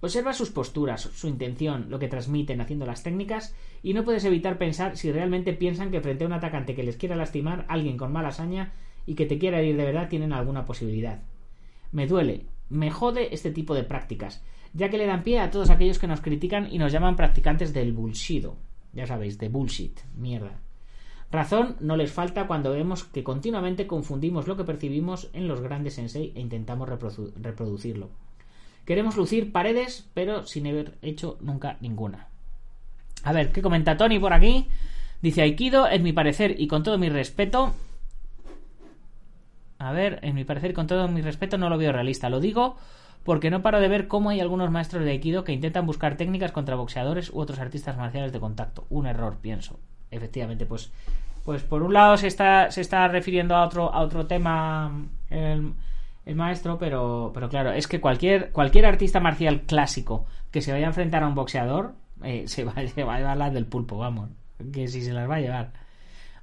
[0.00, 4.56] Observa sus posturas, su intención, lo que transmiten haciendo las técnicas y no puedes evitar
[4.56, 8.12] pensar si realmente piensan que frente a un atacante que les quiera lastimar, alguien con
[8.12, 8.72] mala hazaña
[9.06, 11.22] y que te quiera herir de verdad tienen alguna posibilidad.
[11.90, 15.70] Me duele, me jode este tipo de prácticas, ya que le dan pie a todos
[15.70, 18.46] aquellos que nos critican y nos llaman practicantes del bullshit.
[18.92, 20.60] Ya sabéis, de bullshit, mierda.
[21.32, 25.94] Razón no les falta cuando vemos que continuamente confundimos lo que percibimos en los grandes
[25.94, 28.10] sensei e intentamos reproducirlo.
[28.88, 32.28] Queremos lucir paredes, pero sin haber hecho nunca ninguna.
[33.22, 34.66] A ver, ¿qué comenta Tony por aquí?
[35.20, 37.74] Dice Aikido, en mi parecer y con todo mi respeto.
[39.78, 42.30] A ver, en mi parecer con todo mi respeto no lo veo realista.
[42.30, 42.76] Lo digo
[43.24, 46.52] porque no paro de ver cómo hay algunos maestros de Aikido que intentan buscar técnicas
[46.52, 48.86] contra boxeadores u otros artistas marciales de contacto.
[48.88, 49.78] Un error, pienso.
[50.10, 50.90] Efectivamente, pues,
[51.44, 55.74] pues por un lado se está, se está refiriendo a otro, a otro tema el
[56.34, 60.88] maestro, pero, pero claro, es que cualquier, cualquier artista marcial clásico que se vaya a
[60.88, 64.30] enfrentar a un boxeador eh, se, va, a llevar las del pulpo, vamos,
[64.72, 65.72] que si se las va a llevar.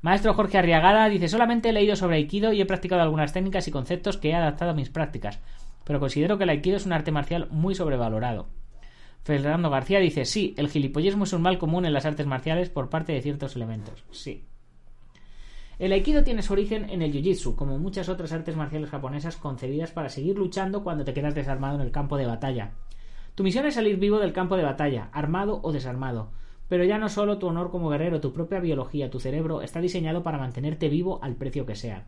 [0.02, 3.72] Maestro Jorge Arriagada dice, solamente he leído sobre Aikido y he practicado algunas técnicas y
[3.72, 5.40] conceptos que he adaptado a mis prácticas,
[5.84, 8.48] pero considero que el Aikido es un arte marcial muy sobrevalorado.
[9.24, 12.92] Fernando García dice, sí, el gilipollismo es un mal común en las artes marciales por
[12.92, 14.04] parte de ciertos elementos.
[14.12, 14.46] Sí.
[15.78, 19.92] El aikido tiene su origen en el jiu-jitsu, como muchas otras artes marciales japonesas concebidas
[19.92, 22.72] para seguir luchando cuando te quedas desarmado en el campo de batalla.
[23.36, 26.32] Tu misión es salir vivo del campo de batalla, armado o desarmado.
[26.70, 30.24] Pero ya no solo tu honor como guerrero, tu propia biología, tu cerebro está diseñado
[30.24, 32.08] para mantenerte vivo al precio que sea.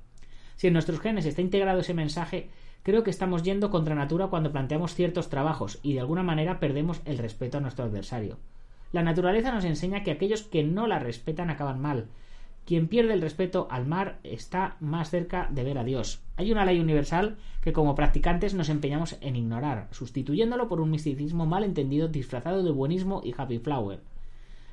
[0.56, 2.50] Si en nuestros genes está integrado ese mensaje,
[2.84, 7.02] creo que estamos yendo contra natura cuando planteamos ciertos trabajos y de alguna manera perdemos
[7.04, 8.38] el respeto a nuestro adversario.
[8.94, 12.08] La naturaleza nos enseña que aquellos que no la respetan acaban mal,
[12.68, 16.20] quien pierde el respeto al mar está más cerca de ver a Dios.
[16.36, 21.46] Hay una ley universal que como practicantes nos empeñamos en ignorar, sustituyéndolo por un misticismo
[21.46, 24.02] mal entendido disfrazado de buenismo y happy flower.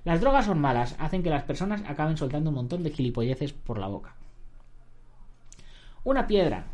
[0.02, 3.78] Las drogas son malas, hacen que las personas acaben soltando un montón de gilipolleces por
[3.78, 4.16] la boca.
[6.02, 6.66] Una piedra,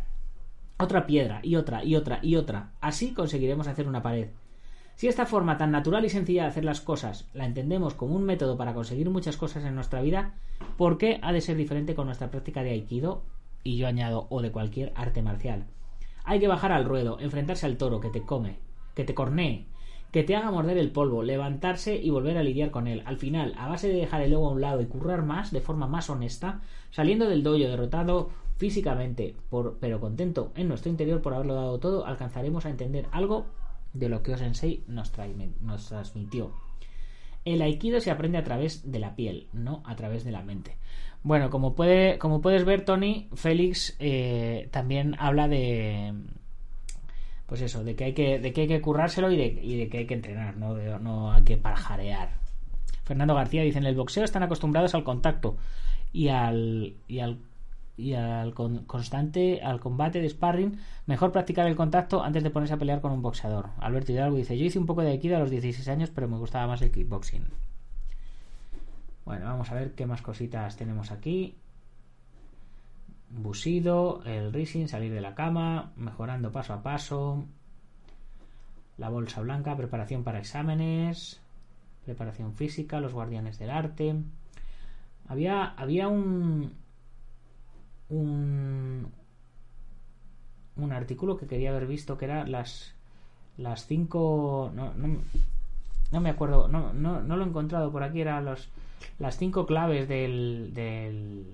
[0.78, 2.70] otra piedra y otra y otra y otra.
[2.80, 4.30] Así conseguiremos hacer una pared.
[5.00, 8.24] Si esta forma tan natural y sencilla de hacer las cosas la entendemos como un
[8.24, 10.34] método para conseguir muchas cosas en nuestra vida,
[10.76, 13.22] ¿por qué ha de ser diferente con nuestra práctica de aikido?
[13.64, 15.64] Y yo añado, o de cualquier arte marcial.
[16.24, 18.58] Hay que bajar al ruedo, enfrentarse al toro que te come,
[18.94, 19.64] que te cornee,
[20.12, 23.02] que te haga morder el polvo, levantarse y volver a lidiar con él.
[23.06, 25.62] Al final, a base de dejar el ego a un lado y currar más de
[25.62, 26.60] forma más honesta,
[26.90, 29.34] saliendo del dojo derrotado físicamente,
[29.80, 33.46] pero contento en nuestro interior por haberlo dado todo, alcanzaremos a entender algo
[33.92, 35.12] de lo que Osensei nos,
[35.61, 36.53] nos transmitió.
[37.44, 40.76] El aikido se aprende a través de la piel, no a través de la mente.
[41.22, 46.14] Bueno, como, puede, como puedes ver, Tony, Félix eh, también habla de.
[47.46, 50.07] Pues eso, de que hay que, de que, hay que currárselo y de, que hay
[50.07, 50.76] que entrenar, ¿no?
[50.98, 52.38] no hay que parjarear.
[53.05, 55.57] Fernando García dice: En el boxeo están acostumbrados al contacto
[56.12, 57.38] y al, y al
[57.96, 62.79] y al constante, al combate de sparring, mejor practicar el contacto antes de ponerse a
[62.79, 63.70] pelear con un boxeador.
[63.79, 66.38] Alberto Hidalgo dice, yo hice un poco de aikido a los 16 años, pero me
[66.38, 67.44] gustaba más el kickboxing.
[69.24, 71.57] Bueno, vamos a ver qué más cositas tenemos aquí.
[73.31, 77.44] Busido, el rising, salir de la cama, mejorando paso a paso.
[78.98, 81.40] La bolsa blanca, preparación para exámenes,
[82.05, 84.16] preparación física, los guardianes del arte.
[85.29, 86.72] Había, había un,
[88.11, 89.09] un,
[90.77, 92.94] un artículo que quería haber visto que era las
[93.57, 98.44] las cinco no, no, me acuerdo no, no, no, lo he encontrado por aquí eran
[98.44, 101.46] las cinco claves del, del,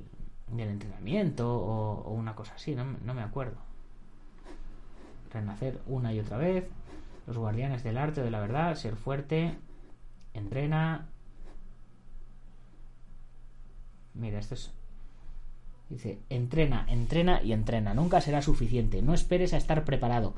[0.56, 3.56] entrenamiento o, una cosa así no, no me acuerdo.
[5.32, 6.68] Renacer una y otra vez
[7.26, 9.56] los guardianes del arte de la verdad ser fuerte
[10.32, 11.08] entrena.
[14.14, 14.72] Mira esto es
[15.88, 17.94] Dice, entrena, entrena y entrena.
[17.94, 19.02] Nunca será suficiente.
[19.02, 20.34] No esperes a estar preparado.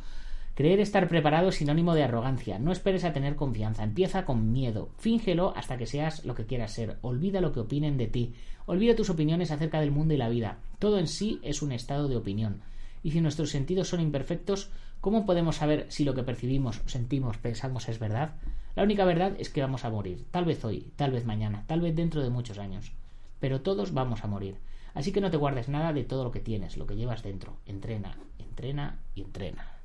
[0.55, 2.59] Creer estar preparado es sinónimo de arrogancia.
[2.59, 3.85] No esperes a tener confianza.
[3.85, 4.91] Empieza con miedo.
[4.99, 6.99] Fíngelo hasta que seas lo que quieras ser.
[7.01, 8.35] Olvida lo que opinen de ti.
[8.67, 10.59] Olvida tus opiniones acerca del mundo y la vida.
[10.79, 12.61] Todo en sí es un estado de opinión.
[13.03, 17.89] Y si nuestros sentidos son imperfectos, ¿cómo podemos saber si lo que percibimos, sentimos, pensamos
[17.89, 18.35] es verdad?
[18.75, 20.27] La única verdad es que vamos a morir.
[20.31, 22.93] Tal vez hoy, tal vez mañana, tal vez dentro de muchos años.
[23.41, 24.57] Pero todos vamos a morir.
[24.95, 27.59] Así que no te guardes nada de todo lo que tienes, lo que llevas dentro.
[27.67, 29.79] Entrena, entrena y entrena.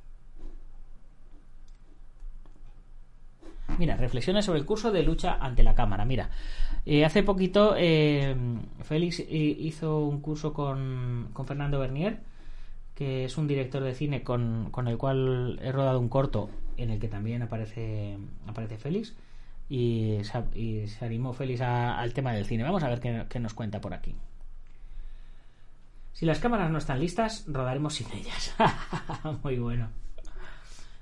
[3.78, 6.04] Mira, reflexiones sobre el curso de lucha ante la cámara.
[6.04, 6.30] Mira,
[6.84, 8.36] eh, hace poquito eh,
[8.82, 12.20] Félix hizo un curso con, con, Fernando Bernier,
[12.94, 16.90] que es un director de cine con, con, el cual he rodado un corto en
[16.90, 19.14] el que también aparece, aparece Félix.
[19.68, 22.64] Y se, animó Félix al tema del cine.
[22.64, 24.14] Vamos a ver qué nos cuenta por aquí.
[26.14, 28.54] Si las cámaras no están listas, rodaremos sin ellas.
[29.42, 29.88] Muy bueno.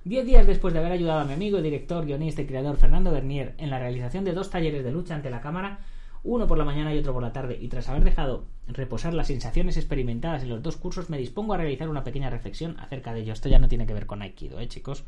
[0.04, 3.54] Diez días después de haber ayudado a mi amigo, director, guionista y creador Fernando Bernier
[3.58, 5.80] en la realización de dos talleres de lucha ante la cámara,
[6.24, 9.26] uno por la mañana y otro por la tarde, y tras haber dejado reposar las
[9.26, 13.20] sensaciones experimentadas en los dos cursos, me dispongo a realizar una pequeña reflexión acerca de
[13.20, 13.34] ello.
[13.34, 15.04] Esto ya no tiene que ver con Aikido, ¿eh, chicos?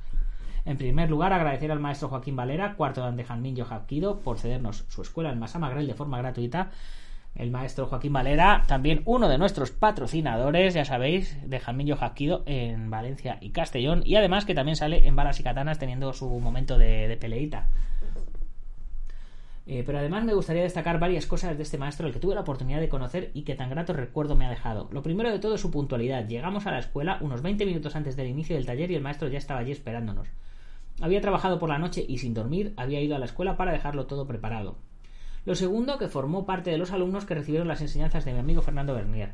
[0.67, 4.85] En primer lugar, agradecer al maestro Joaquín Valera, cuarto dan de Janmin Aikido, por cedernos
[4.89, 6.73] su escuela en Masamagrel de forma gratuita
[7.35, 12.91] el maestro Joaquín Valera, también uno de nuestros patrocinadores, ya sabéis, de Jamillo Jaquido en
[12.91, 16.79] Valencia y Castellón, y además que también sale en Balas y Katanas teniendo su momento
[16.79, 17.69] de, peleita.
[19.67, 22.43] Eh, pero además me gustaría destacar varias cosas de este maestro, el que tuve la
[22.43, 24.89] oportunidad de conocer y que tan grato recuerdo me ha dejado.
[24.93, 26.29] Lo primero de todo es su puntualidad.
[26.29, 29.29] Llegamos a la escuela unos 20 minutos antes del inicio del taller y el maestro
[29.29, 30.29] ya estaba allí esperándonos.
[31.01, 34.07] Había trabajado por la noche y sin dormir había ido a la escuela para dejarlo
[34.07, 34.77] todo preparado.
[35.45, 38.63] Lo segundo, que formó parte de los alumnos que recibieron las enseñanzas de mi amigo
[38.63, 39.33] Fernando Bernier,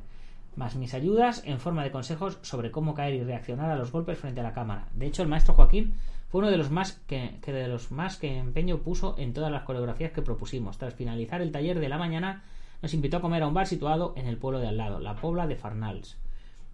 [0.56, 4.18] más mis ayudas en forma de consejos sobre cómo caer y reaccionar a los golpes
[4.18, 4.88] frente a la cámara.
[4.92, 5.94] De hecho, el maestro Joaquín
[6.28, 9.62] fue uno de los más que, de los más que empeño puso en todas las
[9.62, 10.78] coreografías que propusimos.
[10.78, 12.42] Tras finalizar el taller de la mañana,
[12.82, 15.14] nos invitó a comer a un bar situado en el pueblo de al lado, la
[15.14, 16.18] Pobla de Farnals.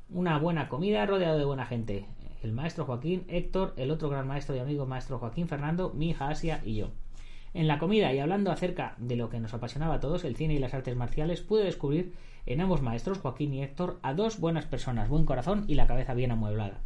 [0.09, 2.07] Una buena comida rodeado de buena gente.
[2.43, 6.29] El maestro Joaquín, Héctor, el otro gran maestro y amigo maestro Joaquín Fernando, mi hija
[6.29, 6.91] Asia y yo.
[7.57, 10.53] En la comida y hablando acerca de lo que nos apasionaba a todos, el cine
[10.53, 12.13] y las artes marciales, pude descubrir
[12.45, 16.13] en ambos maestros, Joaquín y Héctor, a dos buenas personas, buen corazón y la cabeza
[16.13, 16.83] bien amueblada.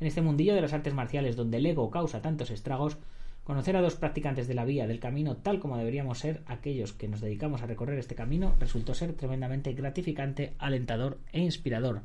[0.00, 2.98] En este mundillo de las artes marciales donde el ego causa tantos estragos,
[3.44, 7.06] conocer a dos practicantes de la vía del camino tal como deberíamos ser aquellos que
[7.06, 12.02] nos dedicamos a recorrer este camino resultó ser tremendamente gratificante, alentador e inspirador.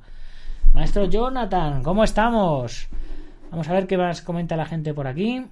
[0.72, 2.90] Maestro Jonathan, ¿cómo estamos?
[3.50, 5.48] Vamos a ver qué más comenta la gente por aquí.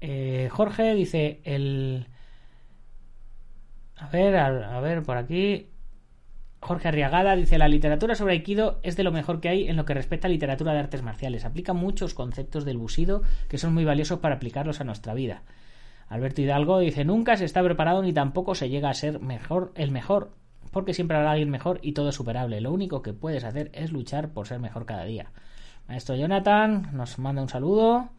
[0.00, 2.06] Eh, Jorge dice el...
[3.96, 5.68] A ver, a, ver, por aquí.
[6.60, 9.84] Jorge Arriagada dice la literatura sobre Aikido es de lo mejor que hay en lo
[9.84, 11.44] que respecta a literatura de artes marciales.
[11.44, 15.42] Aplica muchos conceptos del busido que son muy valiosos para aplicarlos a nuestra vida.
[16.08, 19.90] Alberto Hidalgo dice nunca se está preparado ni tampoco se llega a ser mejor el
[19.90, 20.32] mejor
[20.70, 22.60] porque siempre habrá alguien mejor y todo es superable.
[22.60, 25.30] Lo único que puedes hacer es luchar por ser mejor cada día.
[25.88, 28.10] Maestro Jonathan nos manda un saludo.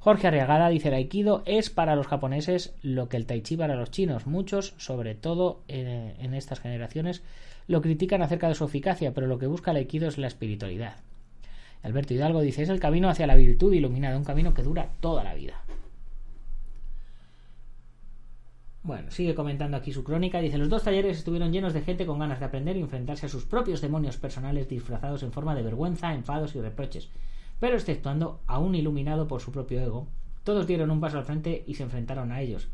[0.00, 3.76] Jorge Arriagada dice el Aikido es para los japoneses lo que el Tai Chi para
[3.76, 4.26] los chinos.
[4.26, 7.22] Muchos, sobre todo en estas generaciones,
[7.68, 10.96] lo critican acerca de su eficacia, pero lo que busca el Aikido es la espiritualidad.
[11.82, 15.22] Alberto Hidalgo dice es el camino hacia la virtud iluminada, un camino que dura toda
[15.22, 15.62] la vida.
[18.82, 20.40] Bueno, sigue comentando aquí su crónica.
[20.40, 23.28] Dice: Los dos talleres estuvieron llenos de gente con ganas de aprender y enfrentarse a
[23.28, 27.10] sus propios demonios personales disfrazados en forma de vergüenza, enfados y reproches.
[27.60, 30.08] Pero exceptuando a un iluminado por su propio ego,
[30.42, 32.68] todos dieron un paso al frente y se enfrentaron a ellos,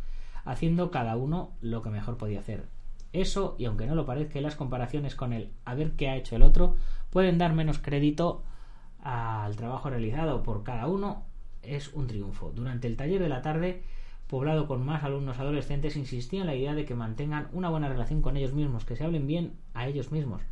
[0.45, 2.69] haciendo cada uno lo que mejor podía hacer.
[3.13, 6.37] Eso, y aunque no lo parezca, las comparaciones con el a ver qué ha hecho
[6.37, 6.77] el otro
[7.11, 8.45] pueden dar menos crédito
[9.03, 11.25] al trabajo realizado por cada uno,
[11.63, 12.53] es un triunfo.
[12.55, 13.83] Durante el taller de la tarde
[14.27, 18.23] poblado con más alumnos adolescentes, insistía en la idea de que mantengan una buena relación
[18.23, 20.43] con ellos mismos, que se hablen bien a ellos mismos.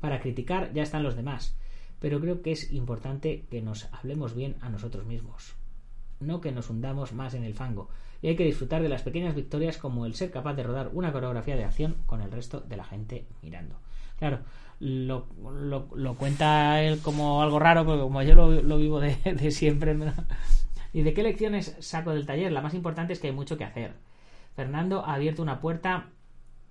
[0.00, 1.56] Para criticar ya están los demás,
[2.00, 5.54] pero creo que es importante que nos hablemos bien a nosotros mismos,
[6.20, 7.88] no que nos hundamos más en el fango,
[8.22, 11.12] y hay que disfrutar de las pequeñas victorias como el ser capaz de rodar una
[11.12, 13.76] coreografía de acción con el resto de la gente mirando.
[14.18, 14.40] Claro,
[14.80, 15.26] lo,
[15.94, 19.96] lo, cuenta él como algo raro, porque como yo lo, lo vivo de, de siempre.
[20.92, 22.52] ¿Y de qué lecciones saco del taller?
[22.52, 23.92] La más importante es que hay mucho que hacer.
[24.54, 26.06] Fernando ha abierto una puerta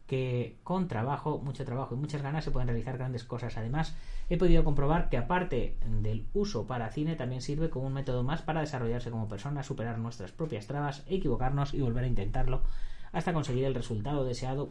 [0.08, 3.58] que con trabajo, mucho trabajo y muchas ganas se pueden realizar grandes cosas.
[3.58, 3.96] Además,
[4.30, 8.42] he podido comprobar que aparte del uso para cine, también sirve como un método más
[8.42, 12.62] para desarrollarse como persona, superar nuestras propias trabas, equivocarnos y volver a intentarlo
[13.16, 14.70] hasta conseguir el resultado deseado.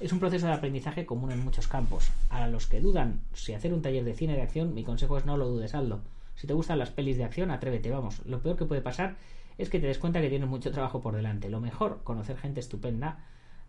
[0.00, 2.10] Es un proceso de aprendizaje común en muchos campos.
[2.28, 5.24] A los que dudan si hacer un taller de cine de acción, mi consejo es
[5.24, 6.00] no lo dudes, Aldo.
[6.34, 8.20] Si te gustan las pelis de acción, atrévete, vamos.
[8.26, 9.14] Lo peor que puede pasar
[9.58, 11.48] es que te des cuenta que tienes mucho trabajo por delante.
[11.48, 13.24] Lo mejor, conocer gente estupenda,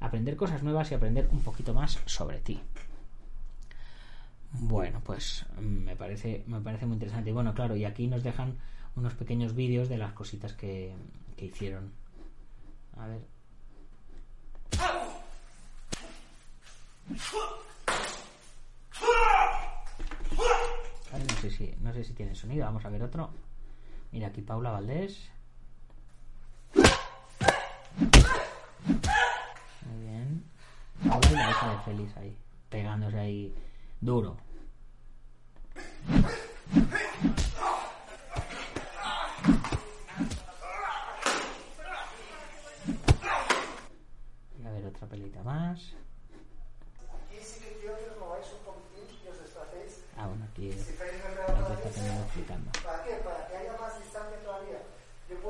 [0.05, 2.61] aprender cosas nuevas y aprender un poquito más sobre ti.
[4.51, 7.29] Bueno, pues me parece, me parece muy interesante.
[7.29, 8.57] Y bueno, claro, y aquí nos dejan
[8.95, 10.95] unos pequeños vídeos de las cositas que,
[11.35, 11.91] que hicieron.
[12.97, 13.21] A ver.
[21.11, 22.65] No sé, si, no sé si tiene sonido.
[22.65, 23.29] Vamos a ver otro.
[24.11, 25.29] Mira aquí Paula Valdés.
[29.85, 30.43] Muy bien.
[31.03, 32.37] Y la hija de Félix ahí.
[32.69, 33.53] Pegándose ahí
[34.01, 34.37] duro.
[44.59, 45.95] Y a ver otra pelita más.
[50.17, 52.71] Ah, bueno, aquí es lo que está teniendo explicando.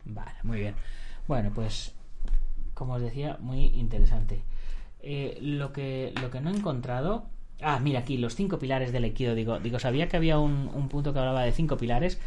[0.05, 0.75] Vale, muy bien.
[1.27, 1.93] Bueno, pues
[2.73, 4.43] como os decía, muy interesante.
[5.07, 7.27] Eh, lo que lo que no he encontrado.
[7.61, 9.35] Ah, mira aquí, los cinco pilares del Aikido.
[9.35, 12.19] Digo, digo sabía que había un, un punto que hablaba de cinco pilares,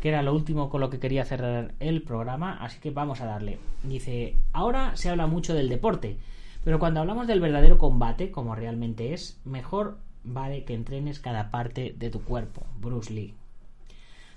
[0.00, 3.26] que era lo último con lo que quería cerrar el programa, así que vamos a
[3.26, 3.58] darle.
[3.82, 6.16] Dice, ahora se habla mucho del deporte,
[6.64, 11.94] pero cuando hablamos del verdadero combate, como realmente es, mejor vale que entrenes cada parte
[11.98, 12.66] de tu cuerpo.
[12.80, 13.34] Bruce Lee.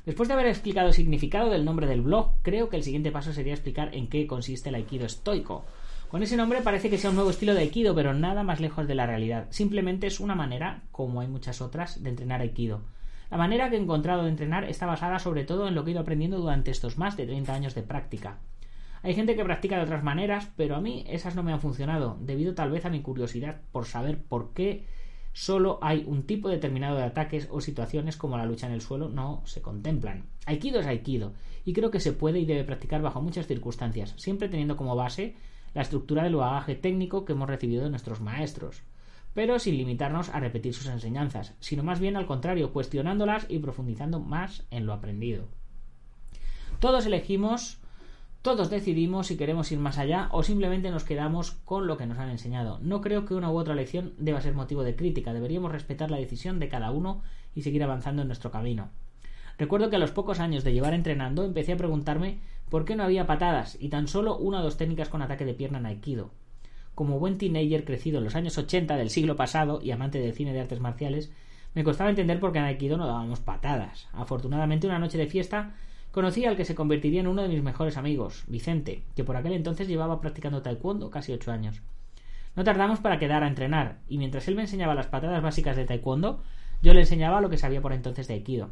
[0.06, 3.34] Después de haber explicado el significado del nombre del blog, creo que el siguiente paso
[3.34, 5.66] sería explicar en qué consiste el aikido estoico.
[6.16, 8.88] Con ese nombre parece que sea un nuevo estilo de aikido, pero nada más lejos
[8.88, 9.47] de la realidad.
[9.49, 12.84] Simplemente es una manera, como hay muchas otras, de entrenar aikido.
[13.30, 15.91] La manera que he encontrado de entrenar está basada sobre todo en lo que he
[15.91, 18.38] ido aprendiendo durante estos más de 30 años de práctica.
[19.03, 22.18] Hay gente que practica de otras maneras, pero a mí esas no me han funcionado,
[22.22, 24.86] debido tal vez a mi curiosidad por saber por qué
[25.34, 29.09] solo hay un tipo determinado de ataques o situaciones como la lucha en el suelo
[29.09, 30.28] no se contemplan.
[30.45, 31.34] Aikido es Aikido
[31.66, 35.36] y creo que se puede y debe practicar bajo muchas circunstancias, siempre teniendo como base
[35.76, 38.82] la estructura del bagaje técnico que hemos recibido de nuestros maestros.
[39.36, 44.22] pero sin limitarnos a repetir sus enseñanzas, sino más bien al contrario, cuestionándolas y profundizando
[44.22, 45.50] más en lo aprendido.
[46.80, 47.80] Todos elegimos,
[48.42, 52.18] todos decidimos si queremos ir más allá o simplemente nos quedamos con lo que nos
[52.18, 52.80] han enseñado.
[52.82, 56.18] No creo que una u otra lección deba ser motivo de crítica, deberíamos respetar la
[56.18, 57.22] decisión de cada uno
[57.54, 58.90] y seguir avanzando en nuestro camino.
[59.58, 63.03] Recuerdo que a los pocos años de llevar entrenando empecé a preguntarme por qué no
[63.03, 66.32] había patadas y tan solo una o dos técnicas con ataque de pierna en Aikido.
[66.93, 70.53] Como buen teenager crecido en los años 80 del siglo pasado y amante del cine
[70.53, 71.32] de artes marciales,
[71.74, 74.07] me costaba entender por qué en Aikido no dábamos patadas.
[74.13, 75.76] Afortunadamente, una noche de fiesta
[76.11, 79.51] conocí al que se convertiría en uno de mis mejores amigos, Vicente, que por aquel
[79.51, 81.82] entonces llevaba practicando taekwondo casi ocho años.
[82.55, 85.84] No tardamos para quedar a entrenar, y mientras él me enseñaba las patadas básicas de
[85.84, 86.41] taekwondo,
[86.82, 88.70] yo le enseñaba lo que sabía por entonces de Aikido.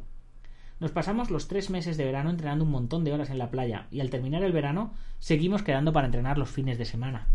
[0.84, 3.88] Nos pasamos los tres meses de verano entrenando un montón de horas en la playa,
[3.90, 7.30] y al terminar el verano seguimos quedando para entrenar los fines de semana.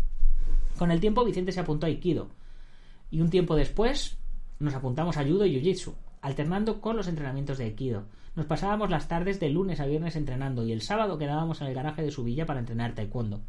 [0.77, 2.29] Con el tiempo Vicente se apuntó a Aikido
[3.09, 4.19] y un tiempo después
[4.59, 8.03] nos apuntamos a Judo y Jiu-Jitsu, alternando con los entrenamientos de Aikido.
[8.35, 11.73] Nos pasábamos las tardes de lunes a viernes entrenando y el sábado quedábamos en el
[11.73, 13.41] garaje de su villa para entrenar taekwondo.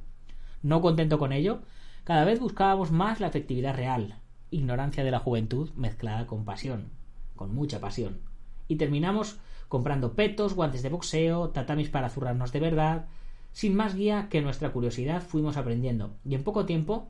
[0.63, 1.61] No contento con ello,
[2.05, 4.17] cada vez buscábamos más la efectividad real,
[4.51, 6.89] ignorancia de la juventud mezclada con pasión,
[7.37, 8.21] con mucha pasión.
[8.67, 9.39] Y terminamos
[9.71, 13.07] comprando petos, guantes de boxeo, tatamis para zurrarnos de verdad.
[13.53, 17.09] Sin más guía que nuestra curiosidad fuimos aprendiendo, y en poco tiempo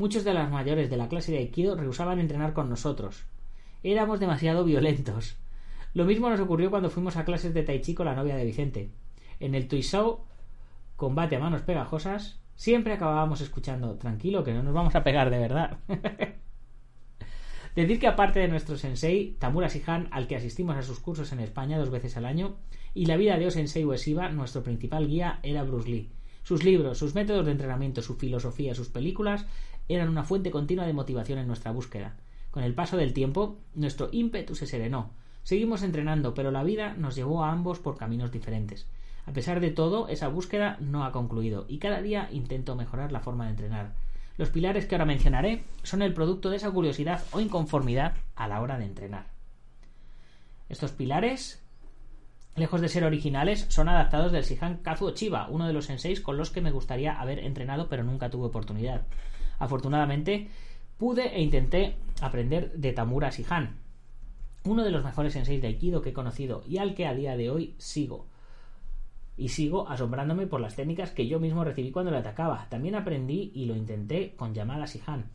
[0.00, 3.26] Muchos de las mayores de la clase de Aikido rehusaban entrenar con nosotros.
[3.82, 5.36] Éramos demasiado violentos.
[5.92, 8.46] Lo mismo nos ocurrió cuando fuimos a clases de Tai Chi con la novia de
[8.46, 8.88] Vicente.
[9.40, 10.20] En el Tuisou,
[10.96, 15.38] combate a manos pegajosas, siempre acabábamos escuchando, tranquilo, que no nos vamos a pegar de
[15.38, 15.76] verdad.
[17.76, 21.40] Decir que aparte de nuestro sensei, Tamura Shihan, al que asistimos a sus cursos en
[21.40, 22.56] España dos veces al año,
[22.94, 26.10] y la vida de Osensei Ueshiba, nuestro principal guía era Bruce Lee.
[26.42, 29.46] Sus libros, sus métodos de entrenamiento, su filosofía, sus películas
[29.88, 32.16] eran una fuente continua de motivación en nuestra búsqueda.
[32.50, 35.10] Con el paso del tiempo, nuestro ímpetu se serenó.
[35.44, 38.86] Seguimos entrenando, pero la vida nos llevó a ambos por caminos diferentes.
[39.26, 43.20] A pesar de todo, esa búsqueda no ha concluido y cada día intento mejorar la
[43.20, 43.94] forma de entrenar.
[44.40, 48.62] Los pilares que ahora mencionaré son el producto de esa curiosidad o inconformidad a la
[48.62, 49.26] hora de entrenar.
[50.70, 51.62] Estos pilares,
[52.56, 56.38] lejos de ser originales, son adaptados del Shihan Kazuo Chiba, uno de los senseis con
[56.38, 59.02] los que me gustaría haber entrenado pero nunca tuve oportunidad.
[59.58, 60.48] Afortunadamente,
[60.96, 63.76] pude e intenté aprender de Tamura Shihan,
[64.64, 67.36] uno de los mejores senseis de Aikido que he conocido y al que a día
[67.36, 68.24] de hoy sigo.
[69.40, 72.66] Y sigo asombrándome por las técnicas que yo mismo recibí cuando le atacaba.
[72.68, 75.30] También aprendí y lo intenté con Yamada Shihan,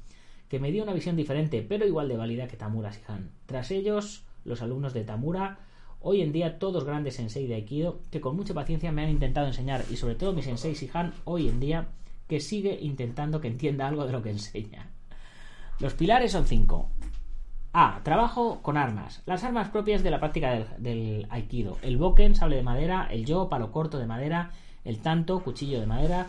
[0.47, 3.31] que me dio una visión diferente, pero igual de válida que Tamura Shihan.
[3.47, 5.57] Tras ellos, los alumnos de Tamura,
[6.01, 9.47] hoy en día todos grandes sensei de Aikido, que con mucha paciencia me han intentado
[9.47, 11.87] enseñar, y sobre todo mi sensei Shihan, hoy en día
[12.27, 14.91] que sigue intentando que entienda algo de lo que enseña.
[15.79, 16.91] Los pilares son cinco.
[17.77, 17.99] A.
[18.03, 19.21] Trabajo con armas.
[19.25, 21.77] Las armas propias de la práctica del, aikido.
[21.81, 23.09] El boken, sable de madera.
[23.11, 24.51] El yo, palo corto de madera.
[24.85, 26.27] El tanto, cuchillo de madera.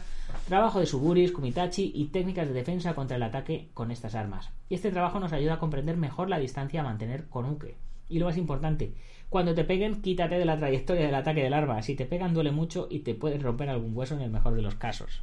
[0.48, 4.50] Trabajo de suburis, kumitachi y técnicas de defensa contra el ataque con estas armas.
[4.68, 7.76] Y este trabajo nos ayuda a comprender mejor la distancia a mantener con uke.
[8.08, 8.94] Y lo más importante,
[9.28, 11.80] cuando te peguen, quítate de la trayectoria del ataque del arma.
[11.82, 14.62] Si te pegan duele mucho y te puedes romper algún hueso en el mejor de
[14.62, 15.22] los casos.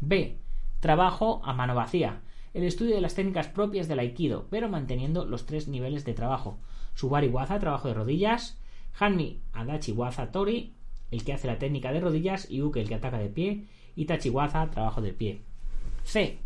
[0.00, 0.36] B.
[0.78, 2.20] Trabajo a mano vacía.
[2.54, 6.58] El estudio de las técnicas propias del aikido, pero manteniendo los tres niveles de trabajo.
[6.94, 8.58] Subari waza, trabajo de rodillas.
[8.98, 10.74] Hanmi adachi waza tori,
[11.10, 12.50] el que hace la técnica de rodillas.
[12.50, 13.66] Y uke, el que ataca de pie.
[13.96, 15.42] Y tachi waza, trabajo de pie.
[16.04, 16.38] C.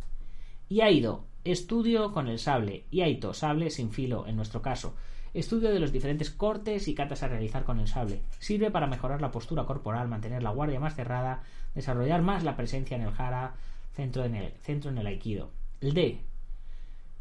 [0.68, 2.84] Yaido, estudio con el sable.
[2.90, 4.94] Yaito, sable sin filo en nuestro caso.
[5.34, 8.20] Estudio de los diferentes cortes y catas a realizar con el sable.
[8.38, 11.42] Sirve para mejorar la postura corporal, mantener la guardia más cerrada,
[11.74, 13.54] desarrollar más la presencia en el jara,
[13.94, 15.50] centro en el, centro en el aikido.
[15.82, 16.20] D.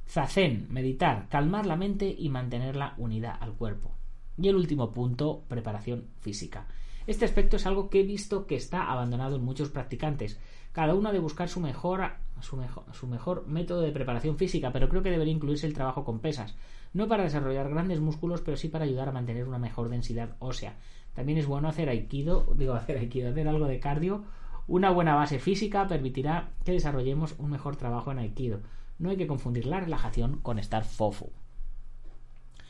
[0.08, 3.92] Zazen, meditar, calmar la mente y mantenerla unida al cuerpo.
[4.38, 6.68] Y el último punto, preparación física.
[7.08, 10.40] Este aspecto es algo que he visto que está abandonado en muchos practicantes.
[10.72, 12.02] Cada uno ha de buscar su mejor,
[12.40, 16.06] su mejor, su mejor método de preparación física, pero creo que debería incluirse el trabajo
[16.06, 16.56] con pesas
[16.94, 20.76] no para desarrollar grandes músculos, pero sí para ayudar a mantener una mejor densidad ósea.
[21.14, 24.24] También es bueno hacer aikido, digo hacer aikido, hacer algo de cardio.
[24.68, 28.62] Una buena base física permitirá que desarrollemos un mejor trabajo en aikido.
[29.00, 31.30] No hay que confundir la relajación con estar fofo.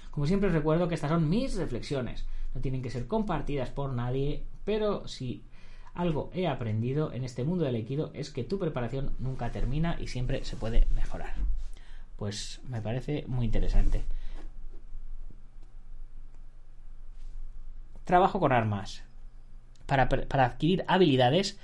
[0.09, 2.25] Como siempre os recuerdo que estas son mis reflexiones.
[2.53, 5.43] No tienen que ser compartidas por nadie, pero si
[5.93, 10.07] algo he aprendido en este mundo del aikido es que tu preparación nunca termina y
[10.07, 11.33] siempre se puede mejorar
[12.21, 14.03] pues me parece muy interesante.
[18.05, 19.01] Trabajo con armas
[19.87, 20.03] para,
[20.45, 21.59] adquirir habilidades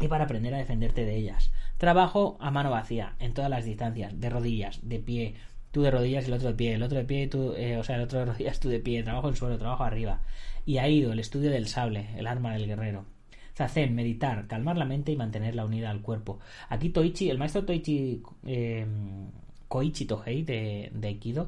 [0.00, 1.52] y para aprender a defenderte de ellas.
[1.76, 5.34] Trabajo a mano vacía, en todas las distancias, de rodillas, de pie,
[5.70, 7.96] tú de rodillas el otro de pie, el otro de pie, tú, eh, o sea,
[7.96, 10.20] el otro de rodillas, tú de pie, trabajo en suelo, trabajo arriba.
[10.66, 13.04] Y ha ido el estudio del sable, el arma del guerrero.
[13.54, 16.38] Zazen, meditar, calmar la mente y mantenerla unida al cuerpo.
[16.68, 18.86] Aquí Toichi, el maestro Toichi eh,
[19.68, 21.46] Koichi Tohei de, de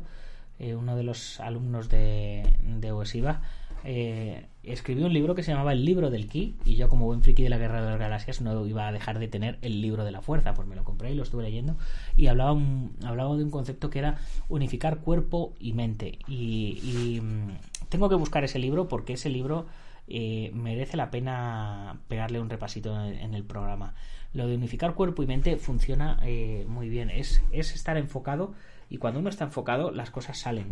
[0.58, 3.42] eh, uno de los alumnos de, de Ueshiba,
[3.84, 7.22] eh, escribió un libro que se llamaba El libro del Ki y yo como buen
[7.22, 10.04] friki de la Guerra de las Galaxias no iba a dejar de tener el libro
[10.04, 11.76] de la fuerza, pues me lo compré y lo estuve leyendo
[12.16, 12.58] y hablaba,
[13.04, 14.18] hablaba de un concepto que era
[14.48, 17.58] unificar cuerpo y mente y, y mm,
[17.88, 19.66] tengo que buscar ese libro porque ese libro
[20.08, 23.94] eh, merece la pena pegarle un repasito en, el programa.
[24.32, 27.10] Lo de unificar cuerpo y mente funciona eh, muy bien.
[27.10, 28.54] Es, es, estar enfocado
[28.90, 30.66] y cuando uno está enfocado las cosas salen.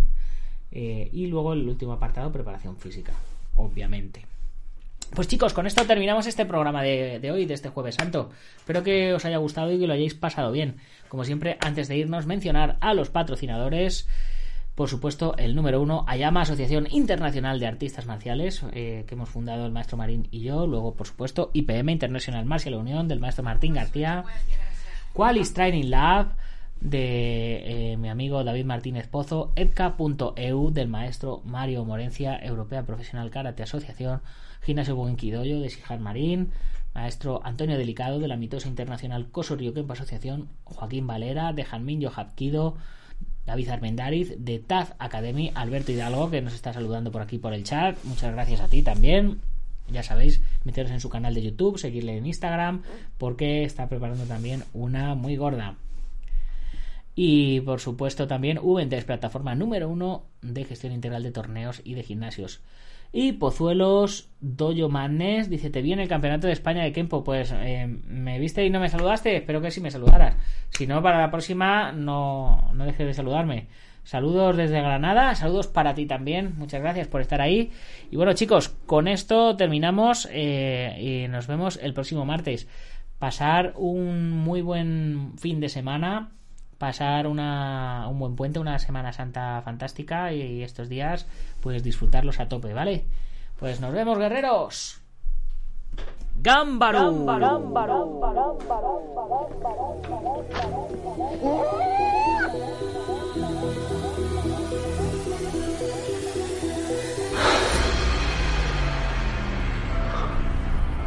[0.73, 3.13] Eh, y luego el último apartado, preparación física,
[3.55, 4.27] obviamente.
[5.15, 8.31] Pues chicos, con esto terminamos este programa de, de, hoy, de este jueves santo.
[8.57, 10.77] Espero que os haya gustado y que lo hayáis pasado bien.
[11.09, 14.07] Como siempre, antes de irnos, mencionar a los patrocinadores
[14.81, 19.67] por supuesto, el número uno, Ayama, Asociación Internacional de Artistas Marciales, eh, que hemos fundado
[19.67, 20.67] el maestro Marín y yo.
[20.67, 24.25] Luego, por supuesto, IPM, International Martial Unión, del maestro Martín García.
[25.13, 26.35] Qualis Training Lab,
[26.81, 29.53] de eh, mi amigo David Martínez Pozo.
[29.57, 34.21] EDCA.eu, del maestro Mario Morencia, Europea Profesional Karate Asociación.
[34.63, 36.51] Gimnasio Buenquidoyo, de Sijar Marín.
[36.95, 40.49] Maestro Antonio Delicado, de la mitosa internacional Coso Kempo Asociación.
[40.65, 42.77] Joaquín Valera, de Janmin Yohapkido.
[43.47, 47.65] David Armendariz de Taz Academy, Alberto Hidalgo, que nos está saludando por aquí por el
[47.65, 47.97] chat.
[48.05, 49.41] Muchas gracias a ti también.
[49.91, 52.83] Ya sabéis, meteros en su canal de YouTube, seguirle en Instagram,
[53.19, 55.75] porque está preparando también una muy gorda.
[57.15, 62.03] Y por supuesto también V3, plataforma número uno de gestión integral de torneos y de
[62.03, 62.63] gimnasios.
[63.13, 67.25] Y Pozuelos Doyo Madness dice: Te viene el campeonato de España de Kempo.
[67.25, 69.37] Pues eh, me viste y no me saludaste.
[69.37, 70.37] Espero que sí me saludaras.
[70.71, 73.67] Si no, para la próxima, no, no dejes de saludarme.
[74.05, 76.55] Saludos desde Granada, saludos para ti también.
[76.57, 77.71] Muchas gracias por estar ahí.
[78.11, 82.67] Y bueno, chicos, con esto terminamos eh, y nos vemos el próximo martes.
[83.19, 86.31] Pasar un muy buen fin de semana
[86.81, 91.27] pasar una, un buen puente, una Semana Santa fantástica y estos días
[91.61, 93.05] pues disfrutarlos a tope, ¿vale?
[93.59, 94.99] Pues nos vemos, guerreros.
[96.37, 97.27] ¡Gámbaro!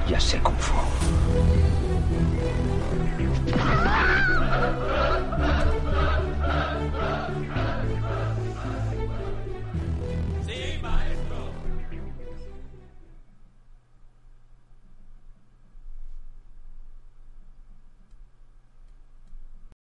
[0.07, 0.84] Ya sé cómo fue.